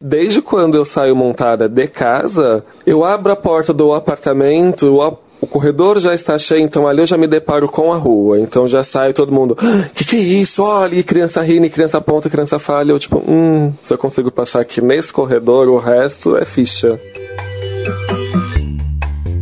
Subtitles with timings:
[0.00, 5.46] desde quando eu saio montada de casa, eu abro a porta do apartamento, o, o
[5.46, 8.38] corredor já está cheio, então ali eu já me deparo com a rua.
[8.38, 10.62] Então já sai todo mundo, "Ah, que que é isso?
[10.62, 12.92] Olha, criança rindo, criança aponta, criança falha.
[12.92, 17.00] Eu tipo, hum, se eu consigo passar aqui nesse corredor, o resto é ficha.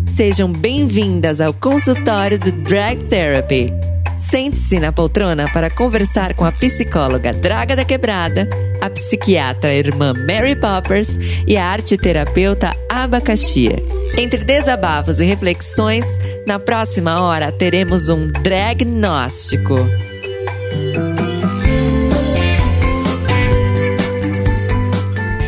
[0.06, 3.72] Sejam bem-vindas ao consultório do Drag Therapy.
[4.16, 8.48] Sente-se na poltrona para conversar com a psicóloga Draga da Quebrada,
[8.84, 13.82] a psiquiatra irmã Mary Poppers e a arte-terapeuta Abacaxia.
[14.18, 16.04] Entre desabafos e reflexões,
[16.46, 19.76] na próxima hora teremos um dragnóstico.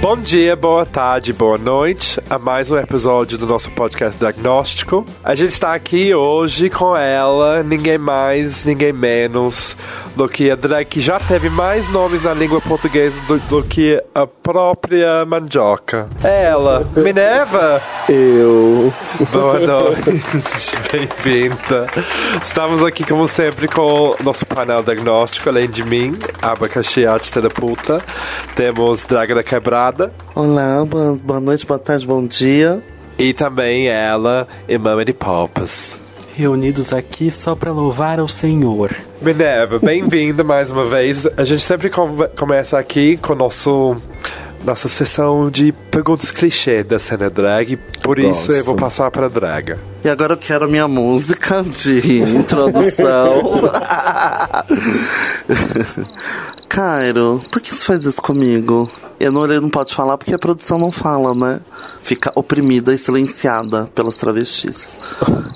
[0.09, 5.05] Bom dia, boa tarde, boa noite a mais um episódio do nosso podcast Diagnóstico.
[5.25, 9.77] A gente está aqui hoje com ela, ninguém mais, ninguém menos
[10.15, 14.01] do que a drag que já teve mais nomes na língua portuguesa do, do que
[14.15, 16.09] a própria mandioca.
[16.23, 17.83] É ela, Minerva!
[18.09, 18.93] Eu.
[19.33, 21.89] Boa noite, bem-vinda.
[22.41, 28.01] Estamos aqui, como sempre, com o nosso painel diagnóstico, além de mim, Abacaxi Arte Terapeuta.
[28.55, 29.96] Temos Draga da Quebrada
[30.35, 32.83] Olá, boa, boa noite, boa tarde, bom dia.
[33.19, 34.47] e também ela,
[35.05, 35.99] de Popas.
[36.35, 38.95] reunidos aqui só para louvar ao Senhor.
[39.23, 41.27] Minerva, bem-vinda mais uma vez.
[41.37, 43.97] A gente sempre come- começa aqui com nosso
[44.67, 47.77] nossa sessão de perguntas clichê da cena drag.
[48.03, 48.77] Por isso eu vou Gosto.
[48.77, 49.79] passar para a draga.
[50.05, 53.71] E agora eu quero a minha música de introdução.
[56.69, 58.91] Cairo, por que você faz isso comigo?
[59.19, 61.61] Eu não, ele não pode falar porque a produção não fala, né?
[62.03, 64.99] Fica oprimida e silenciada pelas travestis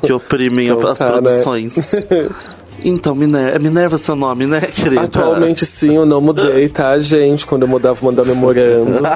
[0.03, 1.43] que oprimem Então as tá, né?
[2.85, 5.03] Então, Minerva, é Minerva seu nome, né, querida?
[5.03, 7.47] Atualmente sim, eu não mudei, tá, gente?
[7.47, 9.01] Quando eu mudar, vou mandar memorando.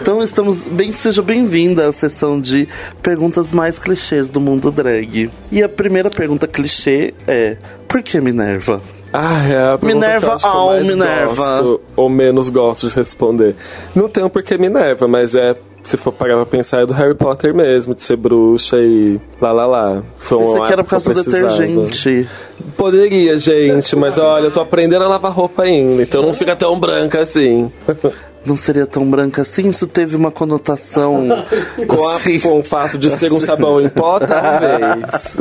[0.00, 2.68] Então estamos bem, seja bem-vinda à sessão de
[3.02, 5.30] perguntas mais clichês do mundo drag.
[5.50, 8.80] E a primeira pergunta clichê é: por que Minerva?
[9.12, 11.34] Ah, é a Minerva que que ao mais Minerva.
[11.34, 13.56] gosto, ou menos gosto de responder.
[13.94, 15.56] Não tem um porquê Minerva, mas é,
[15.88, 19.52] se for parar pra pensar, é do Harry Potter mesmo, de ser bruxa e lá
[19.52, 20.02] lá lá.
[20.18, 22.28] Foi Isso aqui era por causa do detergente.
[22.76, 26.78] Poderia, gente, mas olha, eu tô aprendendo a lavar roupa ainda, então não fica tão
[26.78, 27.72] branca assim.
[28.46, 29.68] Não seria tão branca assim?
[29.68, 31.26] Isso teve uma conotação.
[31.86, 32.40] Com, a- assim.
[32.40, 35.36] com o fato de ser um sabão em pó, talvez.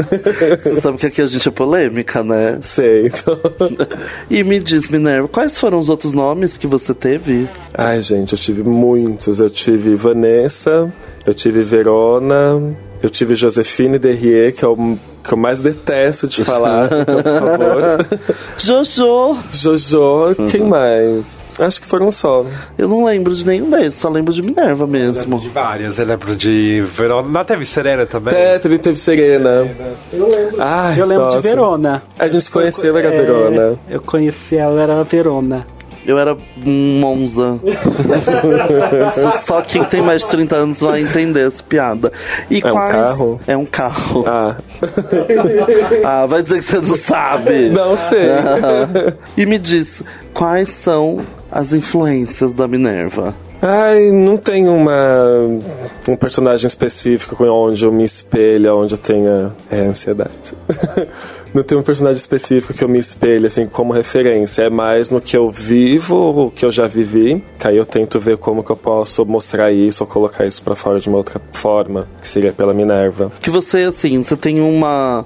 [0.63, 2.59] Você sabe que aqui a gente é polêmica, né?
[2.62, 3.40] Sei, então.
[4.30, 7.47] E me diz, Minerva, quais foram os outros nomes que você teve?
[7.74, 9.40] Ai, gente, eu tive muitos.
[9.40, 10.91] Eu tive Vanessa,
[11.25, 12.62] eu tive Verona,
[13.02, 17.24] eu tive Josefine Derrier, que é o que eu mais detesto de falar, então, por
[17.24, 18.19] favor.
[18.57, 19.38] Jojo!
[19.52, 21.44] Jojo, quem mais?
[21.59, 22.45] Acho que foram só.
[22.78, 25.40] Eu não lembro de nenhum deles, só lembro de Minerva mesmo.
[25.40, 27.28] De várias, eu lembro de Verona.
[27.28, 28.34] Não teve Serena também?
[28.38, 29.68] É, teve, teve Serena.
[30.13, 30.56] Eu lembro.
[30.59, 31.38] Ai, eu lembro nossa.
[31.41, 32.03] de Verona.
[32.19, 33.79] A gente se conheceu, era É, Verona.
[33.90, 35.66] Eu conheci ela, era Verona.
[36.06, 37.59] Eu era um Monza.
[39.39, 42.12] Só quem tem mais de 30 anos vai entender essa piada.
[42.50, 42.91] E É um quais...
[42.94, 43.39] carro?
[43.45, 44.24] É um carro.
[44.25, 44.56] Ah,
[46.06, 47.69] Ah, vai dizer que você não sabe.
[47.69, 48.29] não sei.
[49.35, 50.01] E me diz,
[50.34, 51.19] quais são
[51.52, 53.35] as influências da Minerva?
[53.62, 55.41] Ai, não tem uma
[56.08, 60.53] um personagem específico com onde eu me espelho, onde eu tenha é, ansiedade.
[61.53, 64.63] não tem um personagem específico que eu me espelho assim como referência.
[64.63, 67.44] É mais no que eu vivo, o que eu já vivi.
[67.57, 70.75] Que aí eu tento ver como que eu posso mostrar isso ou colocar isso pra
[70.75, 73.31] fora de uma outra forma, que seria pela Minerva.
[73.41, 75.25] Que você, assim, você tem uma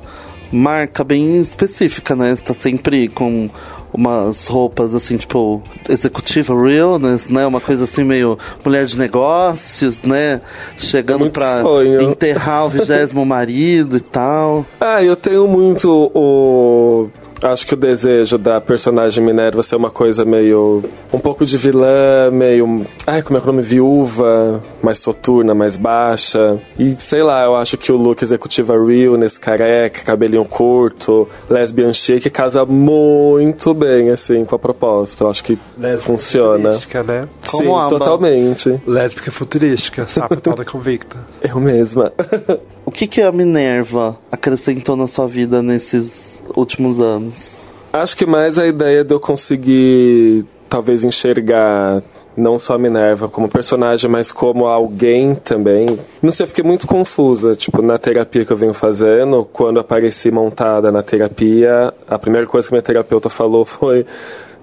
[0.51, 2.33] marca bem específica, né?
[2.33, 3.49] Você tá sempre com
[3.93, 7.45] umas roupas assim, tipo, executiva realness, né?
[7.45, 10.41] Uma coisa assim meio mulher de negócios, né?
[10.77, 12.01] Chegando Muito pra sonho.
[12.01, 14.65] enterrar o vigésimo marido e tal.
[14.79, 17.09] Ah, eu tenho muito o.
[17.41, 20.83] Acho que o desejo da personagem Minerva ser uma coisa meio.
[21.11, 22.85] um pouco de vilã, meio.
[23.05, 23.63] Ai, como é que é o nome?
[23.63, 26.61] Viúva, mais soturna, mais baixa.
[26.77, 32.29] E sei lá, eu acho que o look executiva realness, careca, cabelinho curto, lesbian chic,
[32.29, 35.23] casa muito bem, assim, com a proposta.
[35.23, 35.57] Eu acho que
[35.99, 36.73] funciona.
[36.73, 37.27] Futurística, né?
[37.49, 38.81] Como Sim, totalmente.
[38.85, 41.17] Lésbica futurística, sapatona convicta.
[41.41, 42.11] Eu mesma.
[42.91, 47.61] O que, que a Minerva acrescentou na sua vida nesses últimos anos?
[47.93, 52.03] Acho que mais a ideia de eu conseguir talvez enxergar
[52.35, 55.97] não só a Minerva como personagem, mas como alguém também.
[56.21, 60.29] Não sei, eu fiquei muito confusa, tipo, na terapia que eu venho fazendo, quando apareci
[60.29, 64.05] montada na terapia, a primeira coisa que minha terapeuta falou foi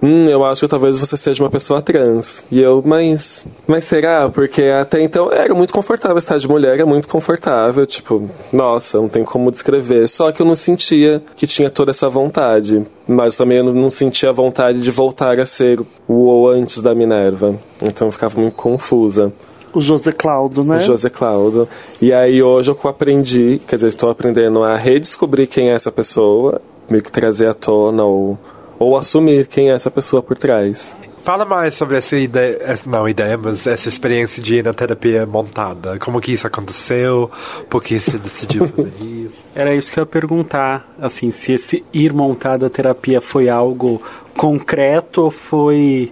[0.01, 2.45] hum, eu acho que talvez você seja uma pessoa trans.
[2.51, 4.29] E eu, mas, mas será?
[4.29, 9.09] Porque até então era muito confortável estar de mulher, é muito confortável, tipo, nossa, não
[9.09, 10.07] tem como descrever.
[10.07, 12.83] Só que eu não sentia que tinha toda essa vontade.
[13.07, 17.55] Mas também eu não sentia vontade de voltar a ser o antes da Minerva.
[17.81, 19.33] Então eu ficava muito confusa.
[19.73, 20.77] O José Claudio, né?
[20.77, 21.67] O José Claudio.
[22.01, 26.61] E aí hoje eu aprendi, quer dizer, estou aprendendo a redescobrir quem é essa pessoa,
[26.89, 28.37] meio que trazer à tona ou,
[28.79, 30.95] ou assumir quem é essa pessoa por trás.
[31.23, 35.25] Fala mais sobre essa ideia, essa, não ideia, mas essa experiência de ir na terapia
[35.25, 35.99] montada.
[35.99, 37.29] Como que isso aconteceu?
[37.69, 39.35] Por que você decidiu fazer isso?
[39.53, 44.01] Era isso que eu ia perguntar, assim, se esse ir montada a terapia foi algo
[44.35, 46.11] concreto ou foi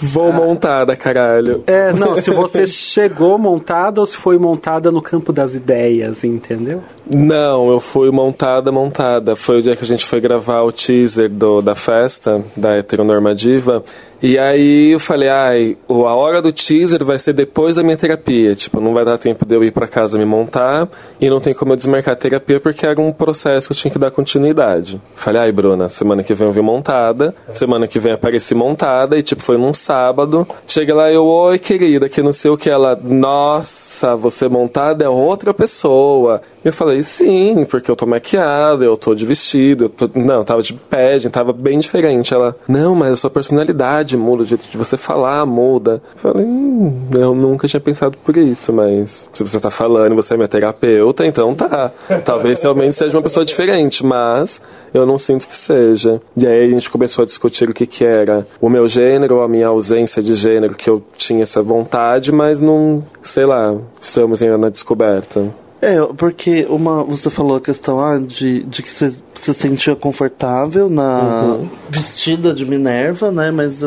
[0.00, 1.62] Vou montada, caralho.
[1.66, 6.82] É, não, se você chegou montada ou se foi montada no campo das ideias, entendeu?
[7.12, 9.36] Não, eu fui montada, montada.
[9.36, 13.84] Foi o dia que a gente foi gravar o teaser do, da festa, da heteronormativa.
[14.22, 18.54] E aí eu falei, ai, a hora do teaser vai ser depois da minha terapia.
[18.54, 20.88] Tipo, não vai dar tempo de eu ir para casa me montar
[21.18, 23.90] e não tem como eu desmarcar a terapia porque era um processo que eu tinha
[23.90, 25.00] que dar continuidade.
[25.14, 29.22] Falei, ai, Bruna, semana que vem eu vim montada, semana que vem apareci montada e
[29.22, 30.46] tipo, foi num sábado.
[30.66, 32.68] Chega lá eu, oi, querida, que não sei o que.
[32.68, 36.42] Ela, nossa, você montada é outra pessoa.
[36.62, 40.10] Eu falei, sim, porque eu tô maquiada, eu tô de vestido, eu tô...
[40.14, 42.34] não, tava de padding, tava bem diferente.
[42.34, 46.02] Ela, não, mas a sua personalidade muda, o jeito de você falar muda.
[46.14, 50.34] Eu falei, hum, eu nunca tinha pensado por isso, mas se você tá falando, você
[50.34, 51.90] é minha terapeuta, então tá.
[52.24, 54.60] Talvez realmente seja uma pessoa diferente, mas
[54.92, 56.20] eu não sinto que seja.
[56.36, 59.48] E aí a gente começou a discutir o que que era o meu gênero, a
[59.48, 64.58] minha ausência de gênero, que eu tinha essa vontade, mas não, sei lá, estamos ainda
[64.58, 65.48] na descoberta.
[65.82, 70.90] É, porque uma, você falou a questão ah, de, de que você se sentia confortável
[70.90, 71.20] na
[71.58, 71.68] Uhum.
[71.88, 73.50] vestida de Minerva, né?
[73.50, 73.82] Mas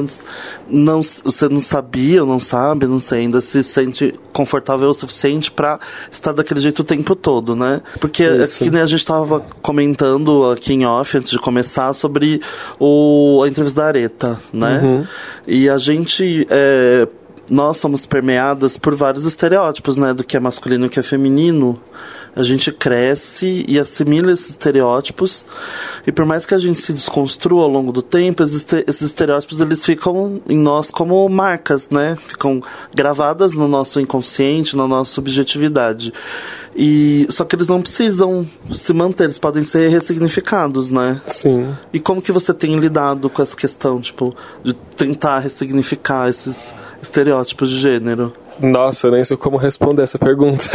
[0.67, 5.51] não, você não sabia ou não sabe, não sei, ainda se sente confortável o suficiente
[5.51, 5.79] pra
[6.11, 7.81] estar daquele jeito o tempo todo, né?
[7.99, 8.63] Porque é Isso.
[8.63, 12.41] que nem a gente tava comentando aqui em off antes de começar sobre
[12.79, 14.81] o, a entrevista da Areta, né?
[14.83, 15.05] Uhum.
[15.45, 16.47] E a gente.
[16.49, 17.07] é,
[17.49, 20.13] nós somos permeadas por vários estereótipos, né?
[20.13, 21.79] Do que é masculino e o que é feminino.
[22.35, 25.45] A gente cresce e assimila esses estereótipos.
[26.07, 29.03] E por mais que a gente se desconstrua ao longo do tempo, esses, este- esses
[29.03, 32.17] estereótipos eles ficam em nós como marcas, né?
[32.27, 32.61] Ficam
[32.95, 36.11] gravadas no nosso inconsciente, na nossa subjetividade.
[36.75, 41.21] E só que eles não precisam se manter, eles podem ser ressignificados, né?
[41.25, 41.67] Sim.
[41.91, 44.33] E como que você tem lidado com essa questão, tipo,
[44.63, 48.33] de tentar ressignificar esses estereótipos de gênero?
[48.59, 50.65] Nossa, eu nem sei como responder essa pergunta.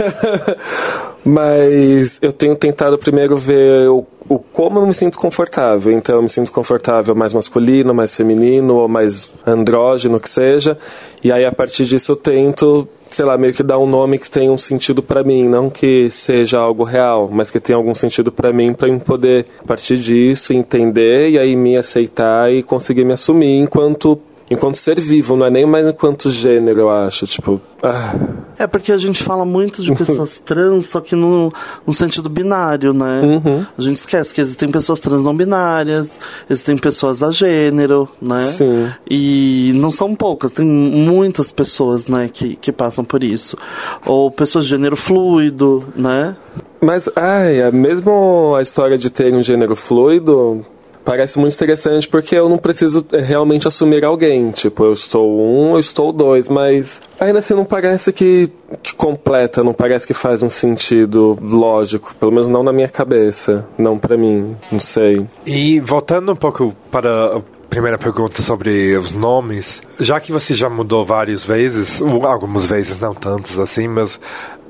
[1.25, 5.93] Mas eu tenho tentado primeiro ver o, o como eu me sinto confortável.
[5.93, 10.79] Então eu me sinto confortável mais masculino, mais feminino, ou mais andrógeno, que seja.
[11.23, 14.31] E aí a partir disso eu tento, sei lá, meio que dar um nome que
[14.31, 18.31] tenha um sentido pra mim, não que seja algo real, mas que tenha algum sentido
[18.31, 23.05] pra mim, pra eu poder a partir disso entender e aí me aceitar e conseguir
[23.05, 27.61] me assumir enquanto enquanto ser vivo, não é nem mais enquanto gênero, eu acho, tipo,
[27.83, 28.15] ah,
[28.59, 31.53] É porque a gente fala muito de pessoas trans, só que no,
[31.87, 33.41] no sentido binário, né?
[33.77, 36.19] A gente esquece que existem pessoas trans não binárias,
[36.51, 38.47] existem pessoas a gênero, né?
[38.47, 38.91] Sim.
[39.09, 43.57] E não são poucas, tem muitas pessoas, né, que, que passam por isso.
[44.05, 46.37] Ou pessoas de gênero fluido, né?
[46.81, 50.65] Mas, ai, é mesmo a história de ter um gênero fluido
[51.09, 54.51] parece muito interessante porque eu não preciso eh, realmente assumir alguém.
[54.51, 56.87] Tipo, eu estou um, eu estou dois, mas
[57.19, 58.51] ainda assim não parece que,
[58.83, 62.15] que completa, não parece que faz um sentido lógico.
[62.21, 65.27] Pelo menos não na minha cabeça, não pra mim, não sei.
[65.47, 70.69] E voltando um pouco para a primeira pergunta sobre os nomes, já que você já
[70.69, 74.21] mudou várias vezes, algumas vezes, não tantos assim, mas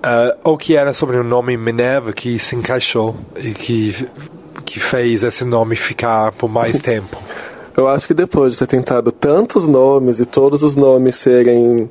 [0.05, 4.07] ah, o que era sobre o nome Minerva que se encaixou e que,
[4.71, 7.17] que fez esse nome ficar por mais tempo?
[7.77, 11.89] Eu acho que depois de ter tentado tantos nomes e todos os nomes serem,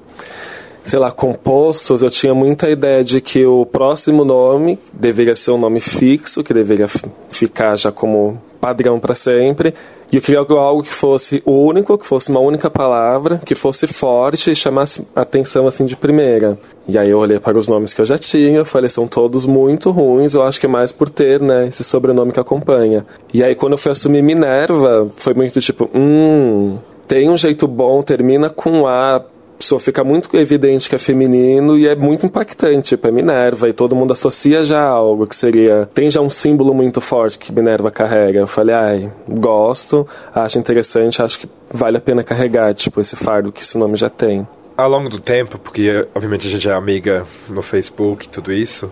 [0.84, 5.57] sei lá, compostos, eu tinha muita ideia de que o próximo nome deveria ser um
[5.57, 9.74] nome fixo, que deveria fi- ficar já como padrão para sempre.
[10.11, 14.49] E eu queria algo- que fosse único, que fosse uma única palavra, que fosse forte
[14.51, 16.57] e chamasse atenção assim de primeira.
[16.87, 19.91] E aí eu olhei para os nomes que eu já tinha, falei, são todos muito
[19.91, 23.05] ruins, eu acho que é mais por ter, né, esse sobrenome que acompanha.
[23.33, 28.01] E aí quando eu fui assumir Minerva, foi muito tipo, hum, tem um jeito bom,
[28.01, 29.21] termina com A,
[29.57, 33.73] pessoa fica muito evidente que é feminino e é muito impactante, tipo, é Minerva, e
[33.73, 35.89] todo mundo associa já algo que seria.
[35.93, 38.39] Tem já um símbolo muito forte que Minerva carrega.
[38.39, 43.51] Eu falei, ai, gosto, acho interessante, acho que vale a pena carregar, tipo, esse fardo
[43.51, 44.47] que esse nome já tem
[44.77, 48.91] ao longo do tempo, porque obviamente a gente é amiga no Facebook e tudo isso,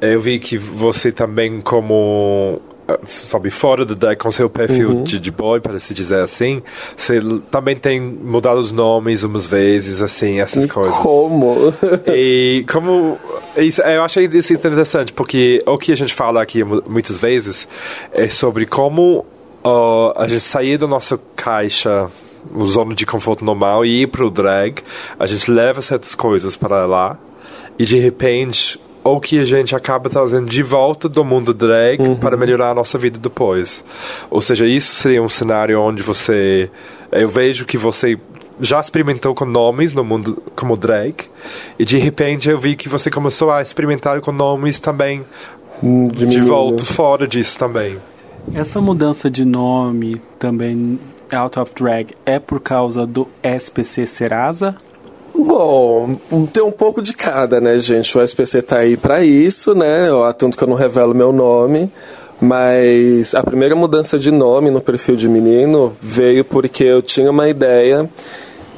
[0.00, 2.60] eu vi que você também como
[3.06, 5.02] sabe, fora do drag, com seu perfil uhum.
[5.02, 6.62] de, de boy, para se dizer assim,
[6.96, 7.20] você
[7.50, 10.96] também tem mudado os nomes umas vezes, assim, essas e coisas.
[10.98, 11.74] Como?
[12.06, 13.18] e como.
[13.56, 17.66] Isso, eu achei isso interessante, porque o que a gente fala aqui muitas vezes
[18.12, 19.24] é sobre como
[19.64, 22.08] uh, a gente sair da nossa caixa
[22.54, 24.82] o zona de conforto normal e ir para o drag,
[25.18, 27.18] a gente leva certas coisas para lá
[27.78, 32.16] e de repente ou que a gente acaba trazendo de volta do mundo drag uhum.
[32.16, 33.84] para melhorar a nossa vida depois.
[34.30, 36.70] Ou seja, isso seria um cenário onde você.
[37.10, 38.18] Eu vejo que você
[38.60, 41.14] já experimentou com nomes no mundo como drag
[41.78, 45.24] e de repente eu vi que você começou a experimentar com nomes também
[45.82, 47.96] hum, de, de volta fora disso também.
[48.54, 51.00] Essa mudança de nome também
[51.32, 54.76] out of drag é por causa do SPC Serasa
[55.34, 56.16] Bom,
[56.52, 58.16] tem um pouco de cada, né, gente?
[58.16, 60.08] O SPC tá aí para isso, né?
[60.36, 61.90] Tanto que eu não revelo meu nome.
[62.40, 67.48] Mas a primeira mudança de nome no perfil de menino veio porque eu tinha uma
[67.48, 68.08] ideia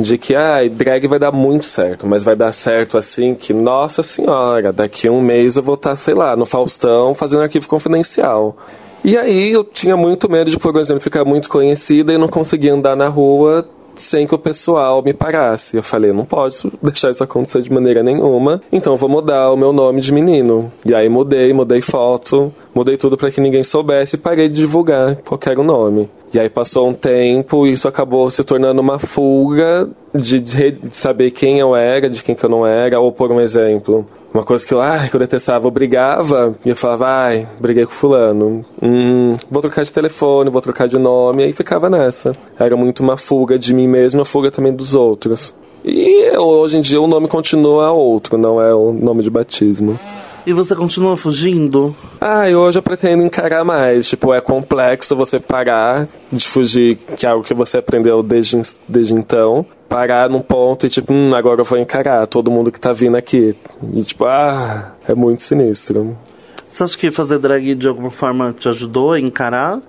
[0.01, 4.03] de que ah, drag vai dar muito certo, mas vai dar certo assim que, nossa
[4.03, 7.69] senhora, daqui a um mês eu vou estar, tá, sei lá, no Faustão fazendo arquivo
[7.69, 8.57] confidencial.
[9.05, 12.71] E aí eu tinha muito medo de, por exemplo, ficar muito conhecida e não conseguir
[12.71, 15.77] andar na rua sem que o pessoal me parasse.
[15.77, 19.73] Eu falei, não pode deixar isso acontecer de maneira nenhuma, então vou mudar o meu
[19.73, 20.73] nome de menino.
[20.85, 25.17] E aí mudei, mudei foto, mudei tudo para que ninguém soubesse e parei de divulgar
[25.17, 26.09] qualquer nome.
[26.35, 31.31] E aí passou um tempo e isso acabou se tornando uma fuga de, de, saber
[31.31, 34.07] quem eu era, de quem que eu não era, ou por um exemplo.
[34.33, 37.85] Uma coisa que eu, ai, que eu detestava, eu brigava, e eu falava, ai, briguei
[37.85, 38.65] com fulano.
[38.83, 42.33] Hum, vou trocar de telefone, vou trocar de nome, e aí ficava nessa.
[42.59, 45.55] Era muito uma fuga de mim mesmo, uma fuga também dos outros.
[45.85, 49.99] E hoje em dia o nome continua outro, não é o nome de batismo.
[50.45, 51.95] E você continua fugindo?
[52.21, 54.09] Ah, e hoje eu pretendo encarar mais.
[54.09, 59.15] Tipo, é complexo você parar de fugir, que é algo que você aprendeu desde, desde
[59.15, 59.65] então.
[59.89, 63.17] Parar num ponto e tipo, hum, agora eu vou encarar todo mundo que tá vindo
[63.17, 63.55] aqui.
[63.95, 66.19] E tipo, ah, é muito sinistro.
[66.67, 69.81] Você acha que fazer drag de alguma forma te ajudou a encarar?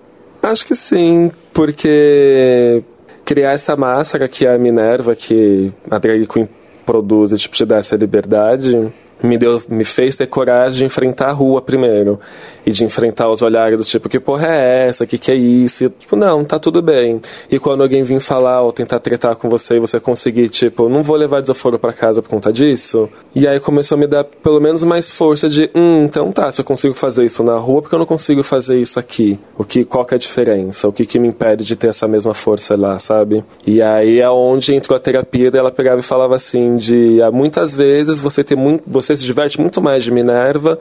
[0.43, 2.83] Acho que sim, porque
[3.25, 6.47] criar essa máscara que é a Minerva, que a drag queen
[6.85, 8.91] produz e tipo, te dá essa liberdade
[9.21, 12.19] me, deu, me fez ter coragem de enfrentar a rua primeiro.
[12.65, 15.05] E de enfrentar os olhares do tipo, que porra é essa?
[15.05, 15.83] Que que é isso?
[15.83, 17.19] E, tipo, não, tá tudo bem.
[17.51, 21.03] E quando alguém vir falar ou tentar tretar com você e você conseguir, tipo, não
[21.03, 23.09] vou levar desaforo para casa por conta disso.
[23.35, 26.61] E aí começou a me dar pelo menos mais força de, hum, então tá, se
[26.61, 29.37] eu consigo fazer isso na rua, porque eu não consigo fazer isso aqui?
[29.57, 30.87] O que, qual que é a diferença?
[30.87, 33.43] O que que me impede de ter essa mesma força lá, sabe?
[33.65, 37.73] E aí é onde entrou a terapia, ela pegava e falava assim, de, ah, muitas
[37.73, 40.79] vezes você tem muito, você você se diverte muito mais de Minerva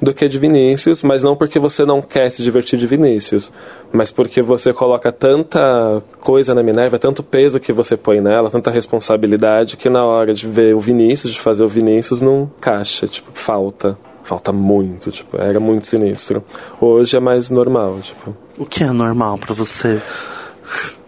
[0.00, 3.52] do que de Vinícius, mas não porque você não quer se divertir de Vinícius,
[3.92, 8.70] mas porque você coloca tanta coisa na Minerva, tanto peso que você põe nela, tanta
[8.70, 13.30] responsabilidade, que na hora de ver o Vinícius, de fazer o Vinícius, não caixa, tipo,
[13.32, 13.96] falta.
[14.24, 16.42] Falta muito, tipo, era muito sinistro.
[16.80, 18.34] Hoje é mais normal, tipo.
[18.56, 20.00] O que é normal para você?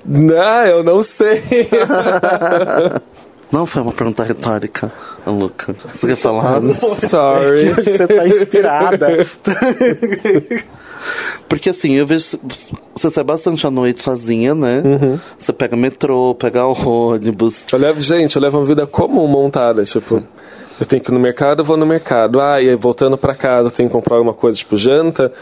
[0.05, 1.43] Não, eu não sei.
[3.51, 4.93] Não foi uma pergunta retórica,
[5.27, 5.75] Luca.
[5.93, 6.61] Você quer falar?
[6.73, 7.67] Sorry.
[7.79, 9.07] Você tá inspirada.
[11.49, 12.39] Porque assim, eu vejo.
[12.95, 14.83] Você sai bastante à noite sozinha, né?
[14.85, 15.21] Uhum.
[15.39, 17.67] Você pega metrô, pega ônibus.
[17.73, 20.23] Eu levo, gente, eu levo uma vida comum montada, tipo.
[20.79, 22.41] Eu tenho que ir no mercado, eu vou no mercado.
[22.41, 25.33] Ah, e aí voltando para casa, eu tenho que comprar alguma coisa, tipo janta.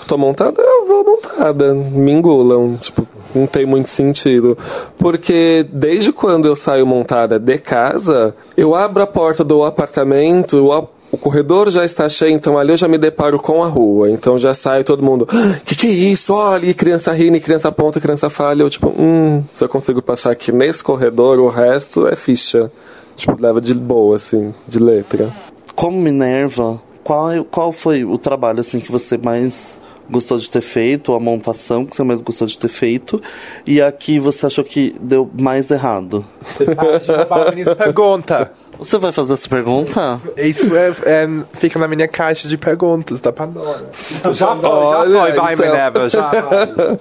[0.00, 1.74] Eu tô montada, eu vou montada.
[1.74, 2.76] Me engulam.
[2.76, 4.56] Tipo, não tem muito sentido.
[4.98, 10.70] Porque desde quando eu saio montada de casa, eu abro a porta do apartamento,
[11.10, 14.10] o, corredor já está cheio, então ali eu já me deparo com a rua.
[14.10, 16.32] Então já sai todo mundo, ah, que que é isso?
[16.32, 18.62] Olha, e criança rindo, e criança ponta, criança falha.
[18.62, 22.70] Eu tipo, hum, se eu consigo passar aqui nesse corredor, o resto é ficha.
[23.16, 25.32] Tipo, leva de boa, assim, de letra.
[25.74, 29.76] Como Minerva, qual, qual foi o trabalho, assim, que você mais
[30.10, 33.20] gostou de ter feito, a montação que você mais gostou de ter feito,
[33.66, 36.24] e a que você achou que deu mais errado?
[36.44, 38.50] Você pergunta.
[38.78, 40.20] Você vai fazer essa pergunta?
[40.36, 43.84] Isso é, é, fica na minha caixa de perguntas da Pandora.
[44.10, 45.66] Então já foi, já foi, vai, então.
[45.66, 46.98] Minerva, já vai.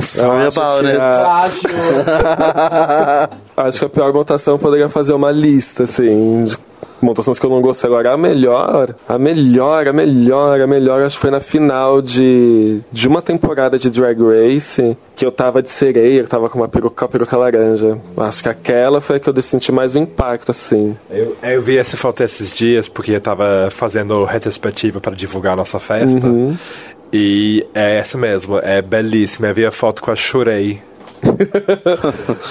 [0.00, 1.00] Sorry acho about que it.
[1.00, 1.48] a-
[3.64, 6.56] Acho que a pior montação eu poderia fazer uma lista, assim, de
[7.02, 7.88] montações que eu não gostei.
[7.88, 12.80] Agora, a melhor, a melhor, a melhor, a melhor, acho que foi na final de,
[12.92, 16.68] de uma temporada de Drag Race, que eu tava de sereia, eu tava com uma
[16.68, 17.98] peruca, com a peruca laranja.
[18.16, 20.96] Acho que aquela foi a que eu senti mais o impacto, assim.
[21.10, 25.56] Eu, eu vi essa foto esses dias porque eu tava fazendo retrospectiva para divulgar a
[25.56, 26.26] nossa festa.
[27.12, 29.48] E é essa mesmo, é belíssima.
[29.48, 30.80] Eu vi a foto com a Shurei.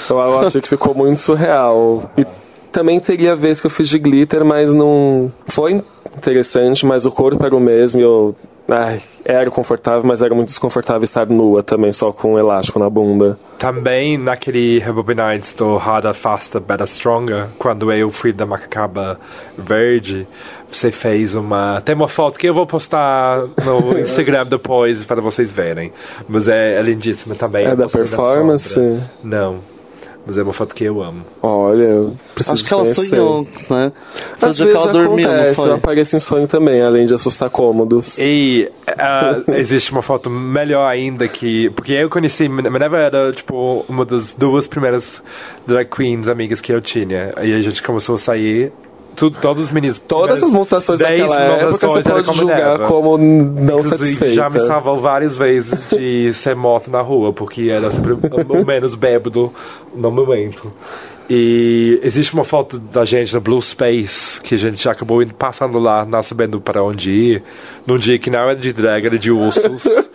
[0.05, 2.11] Então eu acho que ficou muito surreal.
[2.17, 2.25] E
[2.71, 5.31] também teria vez que eu fiz de glitter, mas não.
[5.47, 5.83] Foi
[6.15, 8.35] interessante, mas o corpo era o mesmo e eu.
[8.69, 12.89] Ai, era confortável, mas era muito desconfortável estar nua também, só com um elástico na
[12.89, 13.39] bunda.
[13.57, 19.19] Também naquele Rebobinites do Harder, Faster, Better, Stronger, quando eu fui da macacaba
[19.57, 20.27] verde,
[20.69, 21.81] você fez uma.
[21.81, 25.93] Tem uma foto que eu vou postar no Instagram depois para vocês verem.
[26.27, 27.67] Mas é, é lindíssima também.
[27.67, 28.73] É da performance?
[28.73, 29.11] sombra.
[29.23, 29.76] Não.
[30.27, 31.21] Mas é uma foto que eu amo.
[31.41, 33.07] Olha, eu preciso Acho que ela conhecer.
[33.07, 33.91] sonhou, né?
[34.41, 35.69] Às dia que ela vezes dormiu, acontece, foi?
[35.69, 38.17] eu apareço em sonho também, além de assustar cômodos.
[38.19, 41.69] E ah, existe uma foto melhor ainda que.
[41.69, 42.49] Porque eu conheci.
[42.49, 45.21] Minerva era, tipo, uma das duas primeiras
[45.65, 47.31] drag queens amigas que eu tinha.
[47.37, 48.73] Aí a gente começou a sair.
[49.17, 49.97] Tudo, todos os meninos.
[49.97, 52.85] Todas as montações dez daquela época você era pode como julgar Minerva.
[52.85, 54.33] como não Inclusive, satisfeita.
[54.33, 58.19] já me salvou várias vezes de ser morto na rua, porque era sempre o
[58.65, 59.51] menos bêbado
[59.95, 60.71] no momento.
[61.29, 65.33] E existe uma foto da gente no Blue Space, que a gente já acabou indo,
[65.33, 67.43] passando lá, não sabendo para onde ir,
[67.85, 69.83] num dia que não era de drag, era de ursos.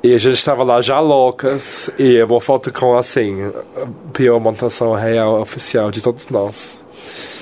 [0.00, 3.42] E a gente estava lá já loucas, e é uma foto com, assim,
[3.76, 6.80] a pior montação real oficial de todos nós.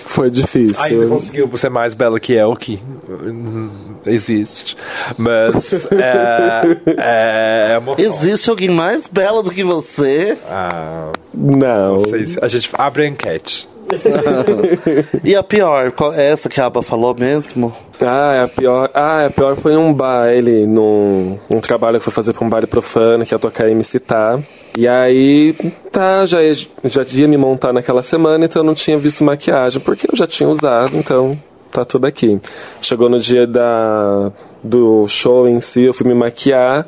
[0.07, 0.83] Foi difícil.
[0.85, 3.69] Ainda conseguiu ser mais bela que eu, que hum,
[4.07, 4.77] existe.
[5.19, 8.01] Mas é, é uma foto.
[8.01, 10.39] Existe alguém mais bela do que você?
[10.49, 11.99] Ah, Não.
[11.99, 13.69] vocês- a gente abre a enquete.
[15.23, 17.75] E a pior, qual é essa que a Aba falou mesmo?
[18.01, 18.91] Ah, a pior.
[18.95, 22.49] Ah, a pior foi um baile, num um trabalho que eu fui fazer pra um
[22.49, 24.39] baile profano, que ia tocar MC Tá.
[24.77, 25.55] E aí,
[25.91, 26.39] tá, já,
[26.85, 30.27] já ia me montar naquela semana, então eu não tinha visto maquiagem, porque eu já
[30.27, 31.37] tinha usado, então
[31.73, 32.39] tá tudo aqui.
[32.83, 34.31] Chegou no dia da,
[34.63, 36.87] do show em si, eu fui me maquiar.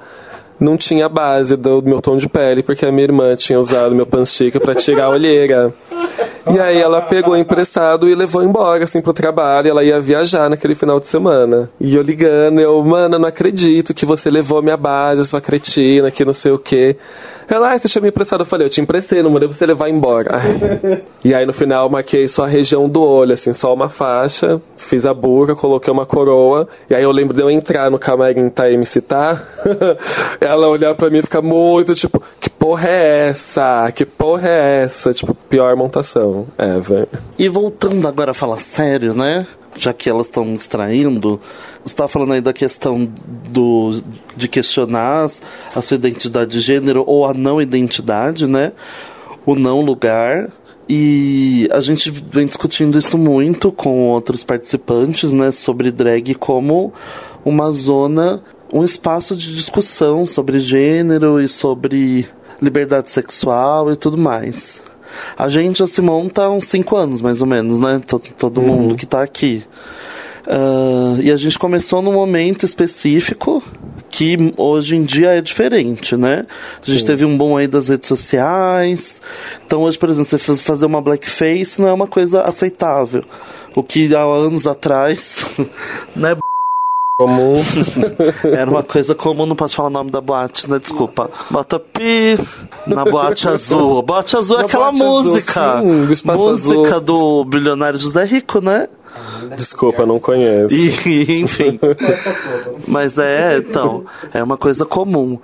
[0.60, 4.04] Não tinha base do meu tom de pele, porque a minha irmã tinha usado meu
[4.04, 5.72] panstica pra tirar a olheira.
[6.52, 9.68] E aí ela pegou emprestado e levou embora, assim, pro trabalho.
[9.68, 11.70] Ela ia viajar naquele final de semana.
[11.80, 16.10] E eu ligando, eu, mano, não acredito que você levou a minha base, sua cretina,
[16.10, 16.96] que não sei o quê.
[17.48, 18.42] Ela, ah, você tinha me emprestado.
[18.42, 20.30] Eu falei, eu te emprestei, não mandei você levar embora.
[20.34, 21.02] Ai.
[21.24, 24.62] E aí no final eu maquiei só a região do olho, assim, só uma faixa.
[24.76, 26.68] Fiz a burca, coloquei uma coroa.
[26.88, 29.42] E aí eu lembro de eu entrar no camarim tá MC tá.
[30.40, 33.90] Ela olhar pra mim e ficar muito tipo, que porra é essa?
[33.92, 35.12] Que porra é essa?
[35.12, 37.08] Tipo, pior montação ever.
[37.38, 39.44] E voltando agora a falar sério, né?
[39.78, 41.40] Já que elas estão extraindo,
[41.84, 43.08] você estava falando aí da questão
[43.48, 44.02] do,
[44.36, 45.30] de questionar
[45.74, 48.72] a sua identidade de gênero ou a não identidade, né?
[49.46, 50.50] O não lugar.
[50.88, 55.52] E a gente vem discutindo isso muito com outros participantes, né?
[55.52, 56.92] Sobre drag como
[57.44, 62.26] uma zona, um espaço de discussão sobre gênero e sobre
[62.60, 64.82] liberdade sexual e tudo mais.
[65.36, 68.00] A gente já se monta há uns 5 anos, mais ou menos, né?
[68.06, 69.64] Todo, todo mundo que tá aqui.
[70.46, 73.62] Ah, e a gente começou num momento específico
[74.10, 76.46] que hoje em dia é diferente, né?
[76.86, 79.20] A gente teve um bom aí das redes sociais.
[79.66, 83.22] Então hoje, por exemplo, você faz- fazer uma blackface não é uma coisa aceitável.
[83.76, 85.44] O que há anos atrás,
[86.16, 86.34] né?
[87.20, 87.54] Comum.
[88.56, 90.78] Era uma coisa comum, não pode falar o nome da boate, né?
[90.78, 91.28] Desculpa.
[91.50, 92.38] Bota pi
[92.86, 94.00] na boate azul.
[94.02, 95.80] Boate azul é Na aquela Boate Azul, música.
[95.80, 97.00] sim, música Azul.
[97.00, 98.88] do bilionário José Rico, né?
[99.56, 100.72] Desculpa, não conheço.
[100.72, 101.80] E, enfim.
[102.86, 105.40] Mas é, então, é uma coisa comum.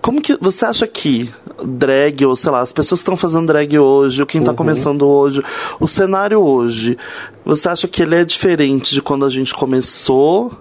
[0.00, 1.28] Como que você acha que
[1.62, 5.06] drag, ou sei lá, as pessoas que estão fazendo drag hoje, ou quem tá começando
[5.06, 5.42] hoje,
[5.78, 6.96] o cenário hoje,
[7.44, 10.52] você acha que ele é diferente de quando a gente começou?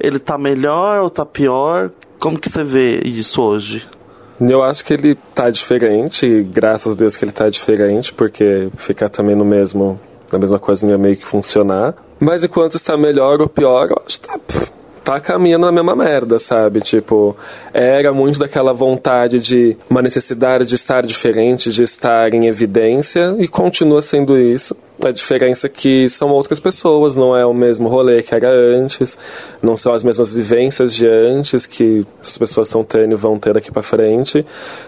[0.00, 1.90] Ele tá melhor ou tá pior?
[2.18, 3.86] Como que você vê isso hoje?
[4.40, 8.68] Eu acho que ele tá diferente, e graças a Deus que ele tá diferente, porque
[8.76, 9.98] ficar também no mesmo,
[10.30, 11.94] na mesma coisa não ia meio que funcionar.
[12.20, 14.70] Mas enquanto está melhor ou pior, eu acho que tá, pff,
[15.08, 16.82] tá caminhando na mesma merda, sabe?
[16.82, 17.34] Tipo,
[17.72, 23.48] era muito daquela vontade de uma necessidade de estar diferente, de estar em evidência, e
[23.48, 24.76] continua sendo isso.
[25.02, 29.16] A diferença é que são outras pessoas, não é o mesmo rolê que era antes,
[29.62, 33.54] não são as mesmas vivências de antes que as pessoas estão tendo e vão ter
[33.54, 34.44] daqui para frente.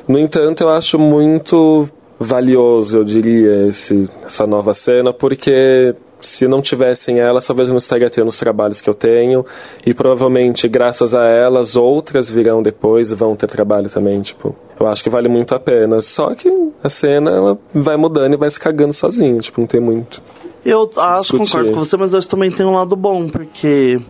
[0.07, 6.61] No entanto, eu acho muito valioso, eu diria, esse, essa nova cena, porque se não
[6.61, 9.45] tivessem elas, talvez eu não estaria tendo os trabalhos que eu tenho.
[9.85, 14.55] E provavelmente, graças a elas, outras virão depois e vão ter trabalho também, tipo.
[14.79, 16.01] Eu acho que vale muito a pena.
[16.01, 16.49] Só que
[16.83, 20.23] a cena ela vai mudando e vai se cagando sozinha, tipo, não tem muito.
[20.65, 21.51] Eu acho, discutir.
[21.51, 24.01] concordo com você, mas acho que também tem um lado bom, porque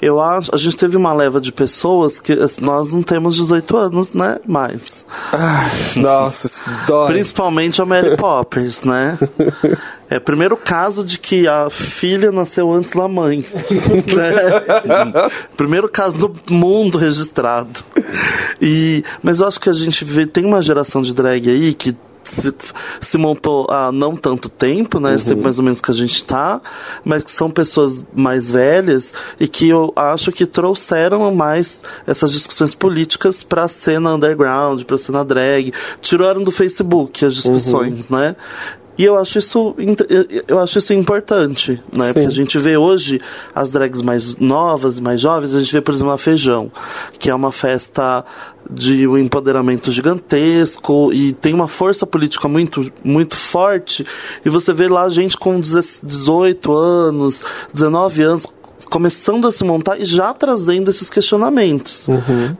[0.00, 0.54] eu acho.
[0.54, 4.38] A gente teve uma leva de pessoas que nós não temos 18 anos, né?
[4.46, 5.04] Mais.
[5.96, 7.12] Nossa, isso dói.
[7.12, 9.18] Principalmente a Mary Poppers, né?
[10.08, 13.44] É o primeiro caso de que a filha nasceu antes da mãe.
[14.06, 15.30] né?
[15.56, 17.80] Primeiro caso do mundo registrado.
[18.60, 21.96] E, mas eu acho que a gente vê, tem uma geração de drag aí que
[22.22, 22.54] se,
[23.00, 25.14] se montou há não tanto tempo, né?
[25.14, 26.60] Esse tempo mais ou menos que a gente tá,
[27.04, 32.74] mas que são pessoas mais velhas e que eu acho que trouxeram mais essas discussões
[32.74, 35.72] políticas pra cena underground, pra cena drag.
[36.00, 38.36] Tiraram do Facebook as discussões, né?
[38.98, 39.74] E eu acho isso
[40.46, 42.12] eu- acho isso importante, né?
[42.12, 43.18] Porque a gente vê hoje
[43.54, 46.70] as drags mais novas, mais jovens, a gente vê, por exemplo, a Feijão,
[47.18, 48.22] que é uma festa
[48.72, 54.06] de um empoderamento gigantesco e tem uma força política muito, muito forte.
[54.44, 58.46] E você vê lá gente com 18 anos, 19 anos,
[58.88, 62.08] começando a se montar e já trazendo esses questionamentos.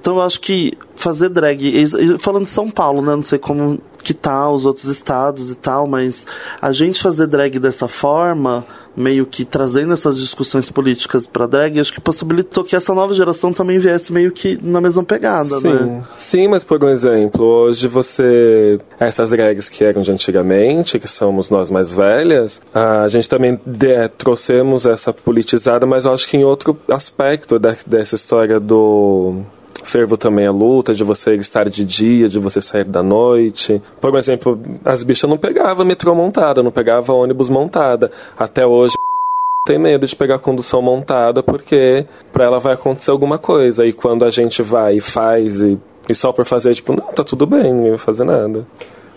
[0.00, 3.14] Então eu acho que fazer drag, e- falando de São Paulo, né?
[3.16, 6.26] Não sei como que tá os outros estados e tal, mas
[6.60, 8.64] a gente fazer drag dessa forma,
[8.96, 13.52] meio que trazendo essas discussões políticas pra drag, acho que possibilitou que essa nova geração
[13.52, 15.68] também viesse meio que na mesma pegada, Sim.
[15.72, 16.02] né?
[16.16, 18.80] Sim, mas por um exemplo, hoje você.
[18.98, 24.08] Essas drags que eram de antigamente, que somos nós mais velhas, a gente também de-
[24.16, 29.42] trouxemos essa politizada, mas eu acho que em outro aspecto da- dessa história do.
[29.84, 33.80] Fervo também a luta, de você estar de dia, de você sair da noite.
[34.00, 38.10] Por exemplo, as bichas não pegavam metrô montada, não pegavam ônibus montada.
[38.38, 38.94] Até hoje
[39.66, 43.86] tem medo de pegar condução montada porque pra ela vai acontecer alguma coisa.
[43.86, 45.78] E quando a gente vai e faz e,
[46.08, 48.66] e só por fazer, tipo, não, tá tudo bem, ninguém vai fazer nada.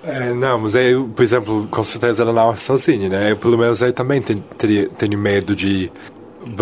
[0.06, 3.32] É, não, mas eu, por exemplo, com certeza ela não é sozinha, né?
[3.32, 5.90] Eu, pelo menos eu também ten- teria, tenho medo de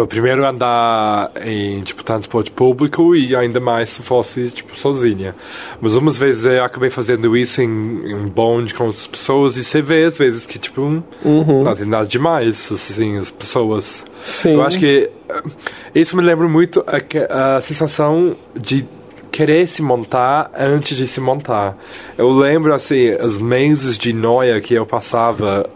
[0.08, 5.36] primeiro andar em tipo transporte público e ainda mais se fosse tipo sozinha.
[5.80, 9.82] Mas umas vezes eu acabei fazendo isso em, em bonde com as pessoas e você
[9.82, 14.06] vê às vezes que tipo não tem nada demais assim as pessoas.
[14.24, 14.54] Sim.
[14.54, 15.44] Eu acho que eh,
[15.96, 18.86] isso me lembra muito a, a sensação de
[19.32, 21.78] querer se montar antes de se montar.
[22.18, 25.68] Eu lembro, assim, os meses de noia que eu passava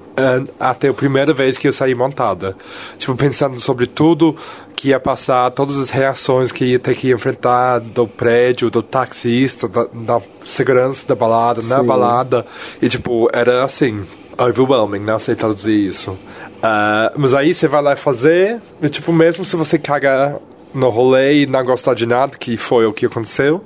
[0.60, 2.56] até a primeira vez que eu saí montada.
[2.97, 4.36] Tipo, pensando sobre tudo
[4.75, 9.67] que ia passar, todas as reações que ia ter que enfrentar do prédio, do taxista,
[9.67, 11.86] da, da segurança da balada, na Sim.
[11.86, 12.45] balada.
[12.82, 14.06] E, tipo, era assim...
[14.38, 16.17] Overwhelming, não sei traduzir isso.
[16.62, 20.39] Ah, mas aí você vai lá fazer, e, tipo, mesmo se você cagar
[20.75, 23.63] no rolê e não gostar de nada, que foi o que aconteceu,